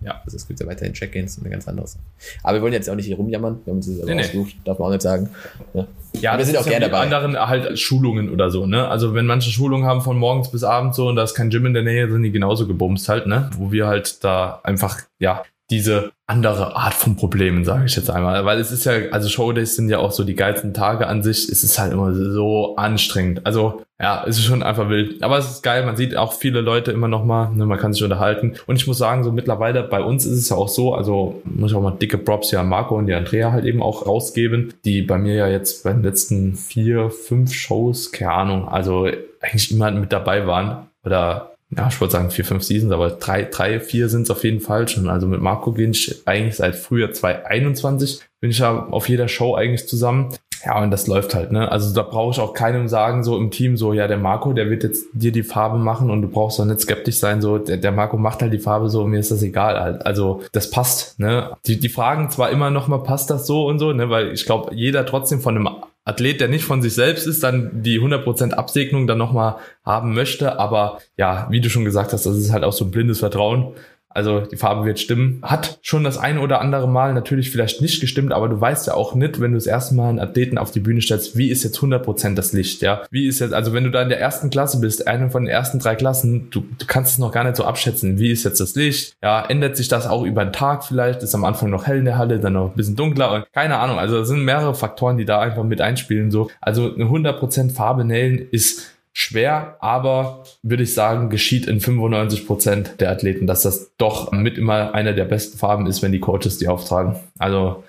[0.00, 0.20] Ja.
[0.24, 2.02] Also es gibt ja weiterhin Check-ins und eine ganz andere Sache.
[2.42, 4.78] Aber wir wollen jetzt auch nicht hier rumjammern, wir haben uns das nee, ausgesucht, darf
[4.78, 5.30] man auch nicht sagen.
[5.74, 5.86] Ja,
[6.22, 7.00] ja wir sind auch gerne dabei.
[7.00, 8.88] anderen halt Schulungen oder so, ne?
[8.88, 11.66] Also wenn manche Schulungen haben von morgens bis abends so und da ist kein Gym
[11.66, 13.50] in der Nähe, sind die genauso gebumst halt, ne?
[13.56, 18.44] Wo wir halt da einfach, ja, diese andere Art von Problemen, sage ich jetzt einmal.
[18.44, 21.48] Weil es ist ja, also Showdays sind ja auch so die geilsten Tage an sich.
[21.48, 23.44] Es ist halt immer so anstrengend.
[23.44, 25.22] Also ja, es ist schon einfach wild.
[25.22, 25.84] Aber es ist geil.
[25.86, 27.50] Man sieht auch viele Leute immer noch mal.
[27.50, 28.54] Ne, man kann sich unterhalten.
[28.66, 30.94] Und ich muss sagen, so mittlerweile bei uns ist es ja auch so.
[30.94, 33.82] Also muss ich auch mal dicke Props hier an Marco und die Andrea halt eben
[33.82, 38.68] auch rausgeben, die bei mir ja jetzt bei den letzten vier, fünf Shows, keine Ahnung,
[38.68, 39.08] also
[39.40, 43.44] eigentlich immer mit dabei waren oder ja, ich wollte sagen vier, fünf Seasons, aber drei,
[43.44, 45.08] drei, vier sind es auf jeden Fall schon.
[45.08, 49.54] Also mit Marco bin ich eigentlich seit Frühjahr 2021 bin ich ja auf jeder Show
[49.54, 50.34] eigentlich zusammen.
[50.64, 51.72] Ja, und das läuft halt, ne?
[51.72, 54.70] Also da brauche ich auch keinem sagen, so im Team, so, ja, der Marco, der
[54.70, 57.78] wird jetzt dir die Farbe machen und du brauchst doch nicht skeptisch sein, so, der,
[57.78, 60.06] der Marco macht halt die Farbe so, mir ist das egal halt.
[60.06, 61.56] Also das passt, ne?
[61.66, 64.08] Die, die fragen zwar immer noch mal, passt das so und so, ne?
[64.10, 65.68] Weil ich glaube, jeder trotzdem von einem
[66.04, 70.58] Athlet, der nicht von sich selbst ist, dann die 100% Absegnung dann nochmal haben möchte.
[70.58, 73.74] Aber ja, wie du schon gesagt hast, das ist halt auch so ein blindes Vertrauen.
[74.14, 75.40] Also die Farbe wird stimmen.
[75.42, 78.94] Hat schon das eine oder andere Mal natürlich vielleicht nicht gestimmt, aber du weißt ja
[78.94, 81.64] auch nicht, wenn du das erste Mal einen Athleten auf die Bühne stellst, wie ist
[81.64, 83.02] jetzt 100% das Licht, ja?
[83.10, 85.50] Wie ist jetzt, also wenn du da in der ersten Klasse bist, eine von den
[85.50, 88.60] ersten drei Klassen, du, du kannst es noch gar nicht so abschätzen, wie ist jetzt
[88.60, 89.16] das Licht?
[89.22, 91.22] Ja, ändert sich das auch über den Tag vielleicht?
[91.22, 93.46] Ist am Anfang noch hell in der Halle, dann noch ein bisschen dunkler?
[93.52, 96.50] Keine Ahnung, also es sind mehrere Faktoren, die da einfach mit einspielen, so.
[96.60, 103.00] Also eine 100% Farbe nähen ist schwer, aber würde ich sagen, geschieht in 95 Prozent
[103.00, 106.58] der Athleten, dass das doch mit immer einer der besten Farben ist, wenn die Coaches
[106.58, 107.16] die auftragen.
[107.38, 107.84] Also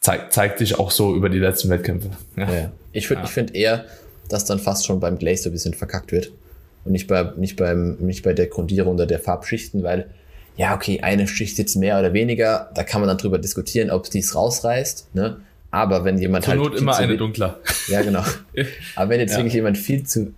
[0.00, 2.10] zeigt, zeigt sich auch so über die letzten Wettkämpfe.
[2.36, 2.50] Ja.
[2.50, 2.72] Ja.
[2.92, 3.26] Ich finde ja.
[3.26, 3.84] ich finde eher,
[4.28, 6.32] dass dann fast schon beim Glaze so ein bisschen verkackt wird
[6.84, 10.10] und nicht bei, nicht beim, nicht bei der Grundierung oder der Farbschichten, weil
[10.56, 14.04] ja, okay, eine Schicht jetzt mehr oder weniger, da kann man dann drüber diskutieren, ob
[14.04, 15.40] es dies rausreißt, ne?
[15.76, 16.62] Aber wenn jemand Zur halt.
[16.62, 17.60] Not immer eine dunkler.
[17.88, 18.22] Ja, genau.
[18.96, 19.36] Aber wenn jetzt ja.
[19.36, 20.32] wirklich jemand viel zu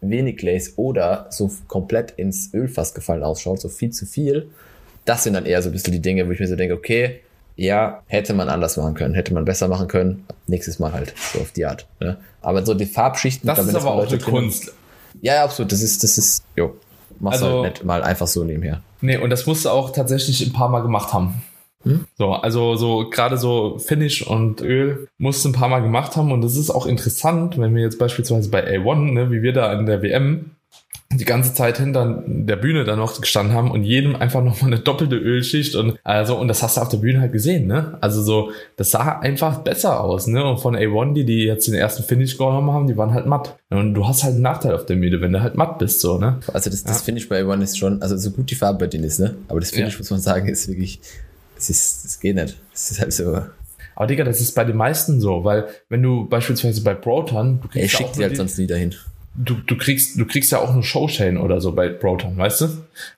[0.00, 4.50] wenig Glaze oder so komplett ins Ölfass gefallen ausschaut, so viel zu viel,
[5.04, 7.22] das sind dann eher so ein bisschen die Dinge, wo ich mir so denke, okay,
[7.56, 11.40] ja, hätte man anders machen können, hätte man besser machen können, nächstes Mal halt, so
[11.40, 11.88] auf die Art.
[11.98, 12.16] Ne?
[12.40, 14.72] Aber so die Farbschichten, das ist aber auch eine Kunst.
[15.22, 16.76] Ja, absolut, das ist, das ist, jo,
[17.18, 18.80] machst also, halt nicht mal einfach so nebenher.
[19.00, 21.42] Nee, und das musst du auch tatsächlich ein paar Mal gemacht haben.
[21.84, 22.06] Hm?
[22.16, 26.32] So, also so gerade so Finish und Öl musst du ein paar Mal gemacht haben
[26.32, 29.72] und das ist auch interessant, wenn wir jetzt beispielsweise bei A1, ne, wie wir da
[29.72, 30.50] in der WM
[31.18, 34.80] die ganze Zeit hinter der Bühne da noch gestanden haben und jedem einfach nochmal eine
[34.80, 37.98] doppelte Ölschicht und also und das hast du auf der Bühne halt gesehen, ne?
[38.00, 40.44] Also so, das sah einfach besser aus, ne?
[40.44, 43.56] Und von A1, die die jetzt den ersten Finish genommen haben, die waren halt matt.
[43.70, 46.18] Und du hast halt einen Nachteil auf der Müde, wenn du halt matt bist, so,
[46.18, 46.38] ne?
[46.52, 47.04] Also das, das ja.
[47.04, 49.36] Finish bei A1 ist schon, also so gut die Farbe bei denen ist, ne?
[49.48, 49.98] Aber das Finish, ja.
[49.98, 51.00] muss man sagen, ist wirklich
[51.68, 52.56] das, ist, das geht nicht.
[52.72, 53.42] Das ist halt so.
[53.96, 57.68] Aber Digga, das ist bei den meisten so, weil wenn du beispielsweise bei Proton, du
[57.68, 58.94] kriegst ja schickt die halt sonst nie dahin.
[59.36, 62.68] Du, du kriegst, du kriegst ja auch eine Showshine oder so bei Proton, weißt du?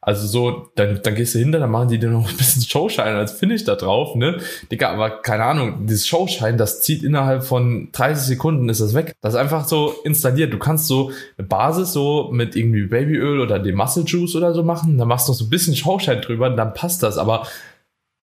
[0.00, 3.16] Also so, dann, dann gehst du hinter, dann machen die dir noch ein bisschen Showshine
[3.16, 4.38] als Finish da drauf, ne?
[4.72, 9.14] Digga, aber keine Ahnung, dieses Showshine, das zieht innerhalb von 30 Sekunden ist das weg.
[9.20, 10.54] Das ist einfach so installiert.
[10.54, 14.62] Du kannst so eine Basis so mit irgendwie Babyöl oder dem Muscle Juice oder so
[14.62, 17.46] machen, dann machst du noch so ein bisschen Showshine drüber, dann passt das, aber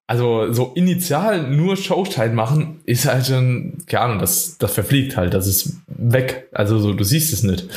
[0.08, 5.34] also so initial nur Showstein machen, ist halt schon, keine Ahnung, das, das verfliegt halt,
[5.34, 6.50] das ist weg.
[6.52, 7.68] Also so, du siehst es nicht.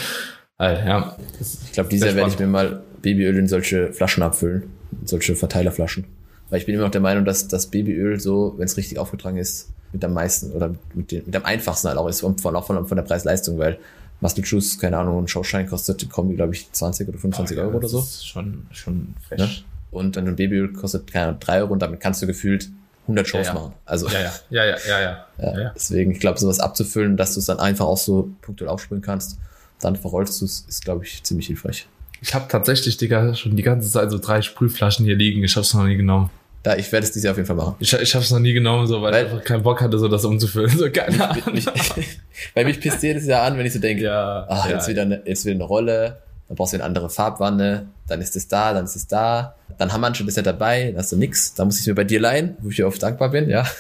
[0.59, 1.17] Halt, ja.
[1.41, 4.65] Ich glaube, dieses Jahr werde ich mir mal Babyöl in solche Flaschen abfüllen,
[5.01, 6.05] in solche Verteilerflaschen.
[6.51, 9.37] Weil ich bin immer noch der Meinung, dass das Babyöl so, wenn es richtig aufgetragen
[9.37, 12.67] ist, mit am meisten oder mit, den, mit am einfachsten halt auch ist, von, auch
[12.67, 13.79] von, von der Preis-Leistung, weil
[14.21, 17.67] Muscle Juice, keine Ahnung, ein Showschein kostet, kommen glaube ich, 20 oder 25 ah, ja,
[17.67, 17.99] Euro oder so.
[17.99, 19.41] Das ist schon, schon fresh.
[19.41, 19.76] Ne?
[19.91, 22.71] Und dann ein Babyöl kostet keine Ahnung, drei Euro und damit kannst du gefühlt
[23.03, 23.61] 100 Shows ja, ja.
[23.61, 23.75] machen.
[23.85, 25.01] Also, ja, ja, ja, ja, ja,
[25.39, 25.59] ja.
[25.59, 29.03] ja deswegen, ich glaube, sowas abzufüllen, dass du es dann einfach auch so punktuell aufspringen
[29.03, 29.39] kannst,
[29.81, 31.87] dann verrollst du es, ist, glaube ich, ziemlich hilfreich.
[32.21, 35.45] Ich habe tatsächlich, Digga, schon die ganze Zeit so drei Sprühflaschen hier liegen.
[35.45, 36.31] Ich habe es noch nie genommen.
[36.65, 37.77] Ja, ich werde es dieses Jahr auf jeden Fall machen.
[37.79, 39.99] Ich, ich habe es noch nie genommen, so, weil, weil, ich einfach keinen Bock hatte,
[40.01, 40.77] so das umzufüllen.
[40.77, 41.55] So, keine Ahnung.
[41.55, 41.67] Mich,
[42.55, 45.23] weil mich pisst jedes Jahr an, wenn ich so denke, ja, ach, jetzt, wieder eine,
[45.25, 48.85] jetzt wieder eine Rolle, dann brauchst du eine andere Farbwanne, dann ist es da, dann
[48.85, 49.57] ist es da.
[49.79, 51.55] Dann haben manche das ja dabei, dann hast du nix.
[51.55, 53.67] Da muss ich mir bei dir leihen, wo ich dir oft dankbar bin, ja.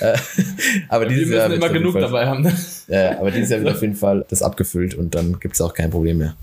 [0.00, 0.18] Äh,
[0.88, 2.42] aber dieses Wir müssen Jahr immer genug Fall, dabei haben.
[2.42, 2.52] Ne?
[2.88, 5.90] Ja, aber dieses Jahr wird auf jeden Fall das abgefüllt und dann gibt's auch kein
[5.90, 6.34] Problem mehr.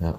[0.00, 0.18] Ja.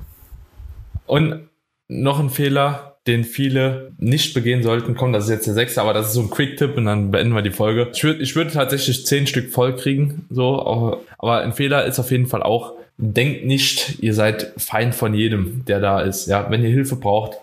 [1.08, 1.50] Und
[1.88, 4.96] noch ein Fehler, den viele nicht begehen sollten.
[4.96, 7.34] Komm, das ist jetzt der sechste, aber das ist so ein Quick-Tipp und dann beenden
[7.34, 7.90] wir die Folge.
[7.94, 12.12] Ich würde ich würde tatsächlich zehn Stück voll kriegen, so, aber ein Fehler ist auf
[12.12, 16.28] jeden Fall auch, denkt nicht, ihr seid Feind von jedem, der da ist.
[16.28, 17.38] Ja, wenn ihr Hilfe braucht,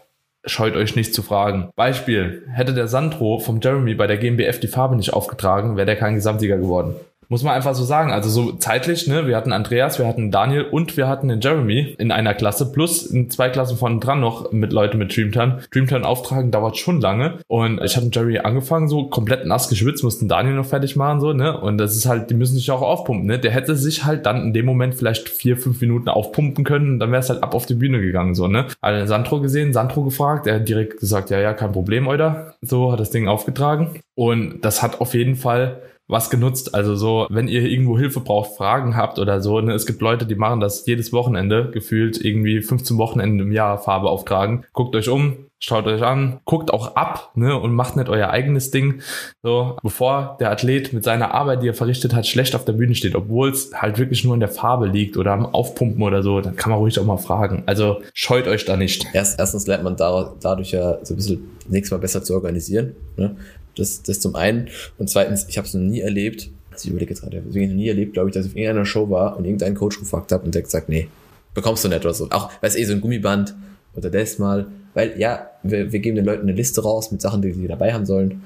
[0.45, 1.69] scheut euch nicht zu fragen.
[1.77, 5.97] Beispiel, hätte der Sandro vom Jeremy bei der GmbF die Farbe nicht aufgetragen, wäre der
[5.97, 6.95] kein Gesamtsieger geworden.
[7.31, 8.11] Muss man einfach so sagen.
[8.11, 9.27] Also so zeitlich, ne?
[9.27, 13.05] Wir hatten Andreas, wir hatten Daniel und wir hatten den Jeremy in einer Klasse plus
[13.05, 15.63] in zwei Klassen von dran noch mit Leuten mit Dreamturn.
[15.71, 20.27] Dreamturn auftragen dauert schon lange und ich hatte Jeremy angefangen, so komplett nass geschwitzt, mussten
[20.29, 21.61] Daniel noch fertig machen, so, ne?
[21.61, 23.39] Und das ist halt, die müssen sich auch aufpumpen, ne?
[23.39, 26.99] Der hätte sich halt dann in dem Moment vielleicht vier, fünf Minuten aufpumpen können und
[26.99, 28.67] dann wäre es halt ab auf die Bühne gegangen, so, ne?
[28.81, 32.55] Also Sandro gesehen, Sandro gefragt, er hat direkt gesagt, ja, ja, kein Problem, oder?
[32.63, 36.75] So hat das Ding aufgetragen und das hat auf jeden Fall was genutzt.
[36.75, 40.27] Also so, wenn ihr irgendwo Hilfe braucht, Fragen habt oder so, ne, es gibt Leute,
[40.27, 44.65] die machen das jedes Wochenende, gefühlt irgendwie 15 Wochenende im Jahr Farbe auftragen.
[44.73, 48.71] Guckt euch um, schaut euch an, guckt auch ab, ne, und macht nicht euer eigenes
[48.71, 49.03] Ding.
[49.43, 52.95] So, bevor der Athlet mit seiner Arbeit, die er verrichtet hat, schlecht auf der Bühne
[52.95, 56.41] steht, obwohl es halt wirklich nur in der Farbe liegt oder am Aufpumpen oder so,
[56.41, 57.65] dann kann man ruhig auch mal fragen.
[57.67, 59.07] Also scheut euch da nicht.
[59.13, 62.95] Erst, erstens lernt man dadurch ja so ein bisschen nächstes Mal besser zu organisieren.
[63.17, 63.37] Ne?
[63.79, 64.69] Das, das zum einen.
[64.99, 67.75] Und zweitens, ich habe es noch nie erlebt, also ich überlege jetzt gerade, ich noch
[67.75, 70.45] nie erlebt, glaube ich, dass ich auf irgendeiner Show war und irgendeinen Coach gefragt habe
[70.45, 71.09] und der gesagt, nee,
[71.55, 72.29] bekommst du nicht oder so.
[72.31, 73.55] Auch, weil es eh so ein Gummiband
[73.95, 77.43] oder das mal, weil ja, wir, wir geben den Leuten eine Liste raus mit Sachen,
[77.43, 78.43] die sie dabei haben sollen,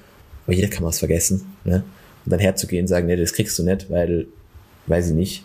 [0.46, 1.84] aber jeder kann was vergessen, ne?
[2.24, 4.28] Und dann herzugehen und sagen, nee, das kriegst du nicht, weil,
[4.86, 5.44] weiß ich nicht.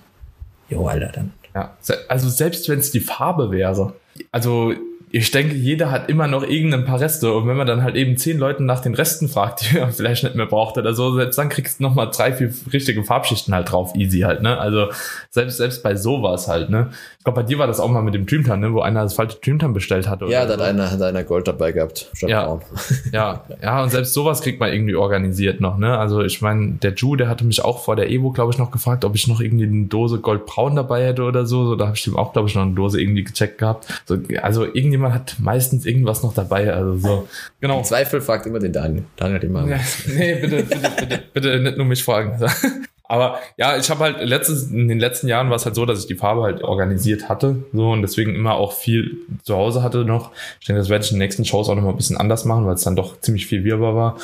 [0.69, 1.33] Jo, Alter, dann.
[1.55, 1.75] Ja,
[2.07, 3.95] also selbst wenn es die Farbe wäre.
[4.31, 4.73] Also
[5.09, 7.33] ich denke, jeder hat immer noch irgendein paar Reste.
[7.33, 10.23] Und wenn man dann halt eben zehn Leuten nach den Resten fragt, die man vielleicht
[10.23, 13.71] nicht mehr braucht oder so, selbst dann kriegst du nochmal drei, vier richtige Farbschichten halt
[13.71, 13.95] drauf.
[13.95, 14.57] Easy halt, ne?
[14.57, 14.89] Also
[15.29, 16.89] selbst, selbst bei sowas halt, ne?
[17.27, 18.73] Ich glaube, bei dir war das auch mal mit dem Dreamtime, ne?
[18.73, 20.23] Wo einer das falsche Dreamtime bestellt hat.
[20.23, 22.09] Oder ja, da hat, einer, hat einer Gold dabei gehabt.
[22.21, 22.57] Ja,
[23.11, 25.97] ja, ja, und selbst sowas kriegt man irgendwie organisiert noch, ne?
[25.97, 28.71] Also ich meine, der Ju, der hatte mich auch vor der Evo, glaube ich, noch
[28.71, 31.65] gefragt, ob ich noch irgendwie eine Dose Goldbraun dabei hätte oder so.
[31.65, 33.87] So, da habe ich ihm auch, glaube ich, noch eine Dose irgendwie gecheckt gehabt.
[34.05, 36.73] So, also irgendjemand hat meistens irgendwas noch dabei.
[36.73, 37.27] Also so.
[37.59, 37.79] Genau.
[37.79, 39.03] Im Zweifel fragt immer den Daniel.
[39.17, 39.67] Daniel hat immer.
[39.67, 39.79] Ja,
[40.15, 42.39] nee, bitte, bitte, bitte, bitte nicht nur mich fragen.
[43.07, 45.99] Aber ja, ich habe halt letztes, in den letzten Jahren war es halt so, dass
[45.99, 47.63] ich die Farbe halt organisiert hatte.
[47.73, 50.31] So und deswegen immer auch viel zu Hause hatte noch.
[50.59, 52.45] Ich denke, das werde ich in den nächsten Shows auch noch mal ein bisschen anders
[52.45, 54.17] machen, weil es dann doch ziemlich viel Wirrwarr war.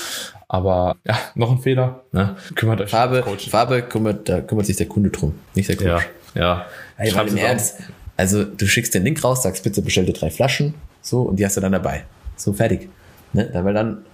[0.47, 2.01] Aber ja, noch ein Fehler.
[2.11, 2.35] Ne?
[2.55, 6.09] Kümmert euch Farbe, Farbe kümmert, da kümmert sich der Kunde drum, nicht der Coach.
[6.35, 6.65] Ja, ja.
[6.95, 7.77] Hey, im Ernst,
[8.17, 11.45] also du schickst den Link raus, sagst bitte bestell dir drei Flaschen, so, und die
[11.45, 12.03] hast du dann dabei.
[12.35, 12.89] So, fertig.
[13.33, 13.49] Ne?
[13.53, 14.05] Weil dann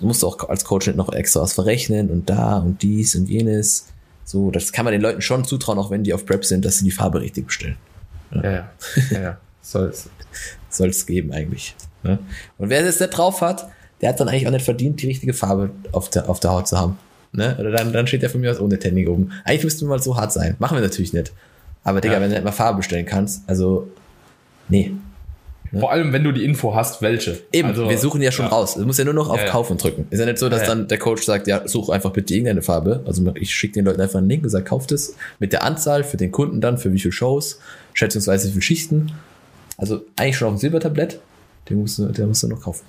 [0.00, 3.28] musst du auch als Coach nicht noch extra was verrechnen und da und dies und
[3.28, 3.88] jenes.
[4.28, 6.76] So, das kann man den Leuten schon zutrauen, auch wenn die auf Prep sind, dass
[6.76, 7.78] sie die Farbe richtig bestellen.
[8.30, 8.50] Ja, ja.
[8.50, 8.70] ja,
[9.10, 9.38] ja, ja.
[9.62, 9.90] Soll
[10.90, 11.74] es geben eigentlich.
[12.02, 12.18] Ne?
[12.58, 13.70] Und wer das da drauf hat,
[14.02, 16.68] der hat dann eigentlich auch nicht verdient, die richtige Farbe auf der, auf der Haut
[16.68, 16.98] zu haben.
[17.32, 17.56] Ne?
[17.58, 19.32] Oder dann, dann steht der von mir aus ohne Tanning oben.
[19.46, 20.56] Eigentlich müssten wir mal so hart sein.
[20.58, 21.32] Machen wir natürlich nicht.
[21.82, 22.20] Aber Digga, ja.
[22.20, 23.90] wenn du nicht mal Farbe bestellen kannst, also,
[24.68, 24.92] nee.
[25.70, 25.80] Ne?
[25.80, 27.40] Vor allem, wenn du die Info hast, welche.
[27.52, 28.52] Eben, also, wir suchen ja schon ja.
[28.52, 28.74] raus.
[28.74, 30.06] Du musst ja nur noch auf ja, Kaufen drücken.
[30.10, 33.02] Ist ja nicht so, dass dann der Coach sagt, ja, such einfach bitte irgendeine Farbe.
[33.06, 36.04] Also ich schicke den Leuten einfach einen Link und sage, kauft es mit der Anzahl
[36.04, 37.60] für den Kunden dann, für wie viele Shows,
[37.94, 39.12] schätzungsweise wie viele Schichten.
[39.76, 41.20] Also eigentlich schon auf dem Silbertablett.
[41.68, 42.84] Den musst du, der musst du noch kaufen.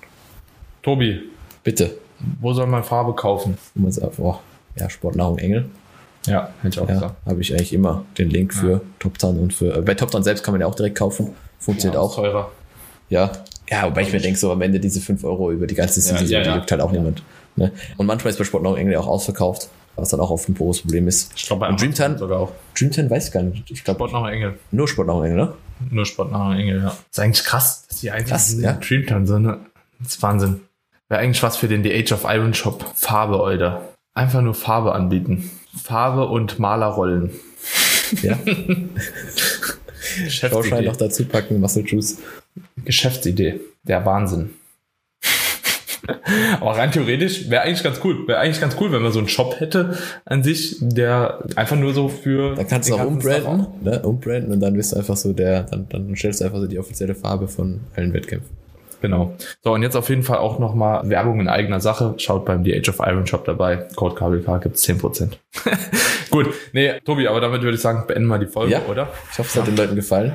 [0.82, 1.20] Tobi.
[1.62, 1.90] Bitte.
[2.40, 3.56] Wo soll man Farbe kaufen?
[3.74, 4.38] Man sagt, oh,
[4.76, 5.66] ja, Sportnahrung Engel.
[6.26, 7.14] Ja, hätte ich auch ja, gesagt.
[7.26, 8.80] Habe ich eigentlich immer den Link für ja.
[8.98, 9.76] Top Tan und für.
[9.76, 11.30] Äh, bei Top Tan selbst kann man ja auch direkt kaufen.
[11.58, 12.14] Funktioniert ja, auch.
[12.14, 12.50] Teurer.
[13.10, 13.30] Ja.
[13.68, 16.26] Ja, wobei ich mir denke, so am Ende diese 5 Euro über die ganze Season,
[16.26, 17.22] ja, ja, die gibt halt auch niemand.
[17.54, 17.70] Ne?
[17.98, 20.82] Und manchmal ist bei Sport noch irgendwie auch ausverkauft, was dann auch oft ein großes
[20.82, 21.32] Problem ist.
[21.36, 22.52] Ich glaube, bei und Dreamtime sogar auch.
[22.76, 23.70] Dreamtime weiß ich gar nicht.
[23.70, 24.58] Ich glaube, Sport nach Engel.
[24.72, 25.54] Nur Sport nach Engel, ne?
[25.90, 26.84] Nur Sport nach Engel, ja.
[26.84, 28.72] Das ist eigentlich krass, dass die krass, ja.
[28.72, 29.58] Dreamtime so, ne?
[30.00, 30.62] Das ist Wahnsinn.
[31.08, 32.84] Wäre eigentlich was für den The Age of Iron Shop.
[32.94, 33.82] Farbe, Alter.
[34.14, 35.50] Einfach nur Farbe anbieten.
[35.76, 37.30] Farbe und Malerrollen.
[38.22, 38.38] Ja.
[40.28, 42.18] Schauschein noch dazu packen, Muscle Juice.
[42.84, 43.60] Geschäftsidee.
[43.82, 44.50] Der Wahnsinn.
[46.60, 48.26] Aber rein theoretisch wäre eigentlich ganz cool.
[48.26, 51.94] Wäre eigentlich ganz cool, wenn man so einen Shop hätte an sich, der einfach nur
[51.94, 52.54] so für.
[52.54, 54.02] Dann kannst du auch umbranden, ne?
[54.02, 56.78] umbranden und dann bist du einfach so der, dann, dann stellst du einfach so die
[56.78, 58.60] offizielle Farbe von allen Wettkämpfen.
[59.00, 59.34] Genau.
[59.62, 62.14] So, und jetzt auf jeden Fall auch nochmal Werbung in eigener Sache.
[62.18, 63.88] Schaut beim The Age of Iron Shop dabei.
[63.96, 65.30] Code KBK gibt's 10%.
[66.30, 66.50] Gut.
[66.72, 68.82] Nee, Tobi, aber damit würde ich sagen, beenden wir die Folge, ja.
[68.88, 69.08] oder?
[69.32, 70.34] Ich hoffe, es hat den Leuten gefallen.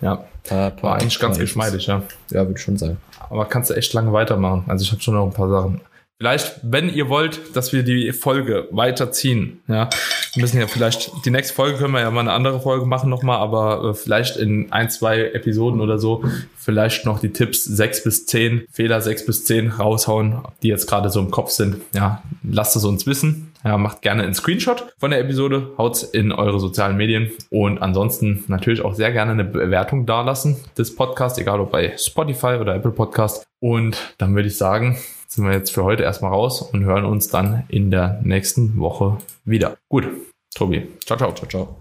[0.00, 0.24] Ja.
[0.48, 2.02] Paar, War eigentlich ganz geschmeidig, ja.
[2.30, 2.96] Ja, würde schon sein.
[3.30, 4.64] Aber kannst du echt lange weitermachen.
[4.68, 5.80] Also ich habe schon noch ein paar Sachen.
[6.18, 9.88] Vielleicht, wenn ihr wollt, dass wir die Folge weiterziehen, ja,
[10.34, 13.10] Wir müssen ja vielleicht, die nächste Folge können wir ja mal eine andere Folge machen
[13.10, 16.24] nochmal, aber äh, vielleicht in ein, zwei Episoden oder so,
[16.56, 21.10] vielleicht noch die Tipps sechs bis zehn Fehler sechs bis zehn raushauen, die jetzt gerade
[21.10, 21.76] so im Kopf sind.
[21.94, 23.52] Ja, lasst es uns wissen.
[23.64, 28.44] Ja, macht gerne einen Screenshot von der Episode, haut's in eure sozialen Medien und ansonsten
[28.46, 32.92] natürlich auch sehr gerne eine Bewertung dalassen des Podcasts, egal ob bei Spotify oder Apple
[32.92, 33.46] Podcast.
[33.60, 34.98] Und dann würde ich sagen,
[35.28, 39.18] sind wir jetzt für heute erstmal raus und hören uns dann in der nächsten Woche
[39.44, 39.76] wieder.
[39.88, 40.08] Gut,
[40.54, 40.88] Tobi.
[41.04, 41.32] Ciao, ciao.
[41.32, 41.78] Ciao, ciao.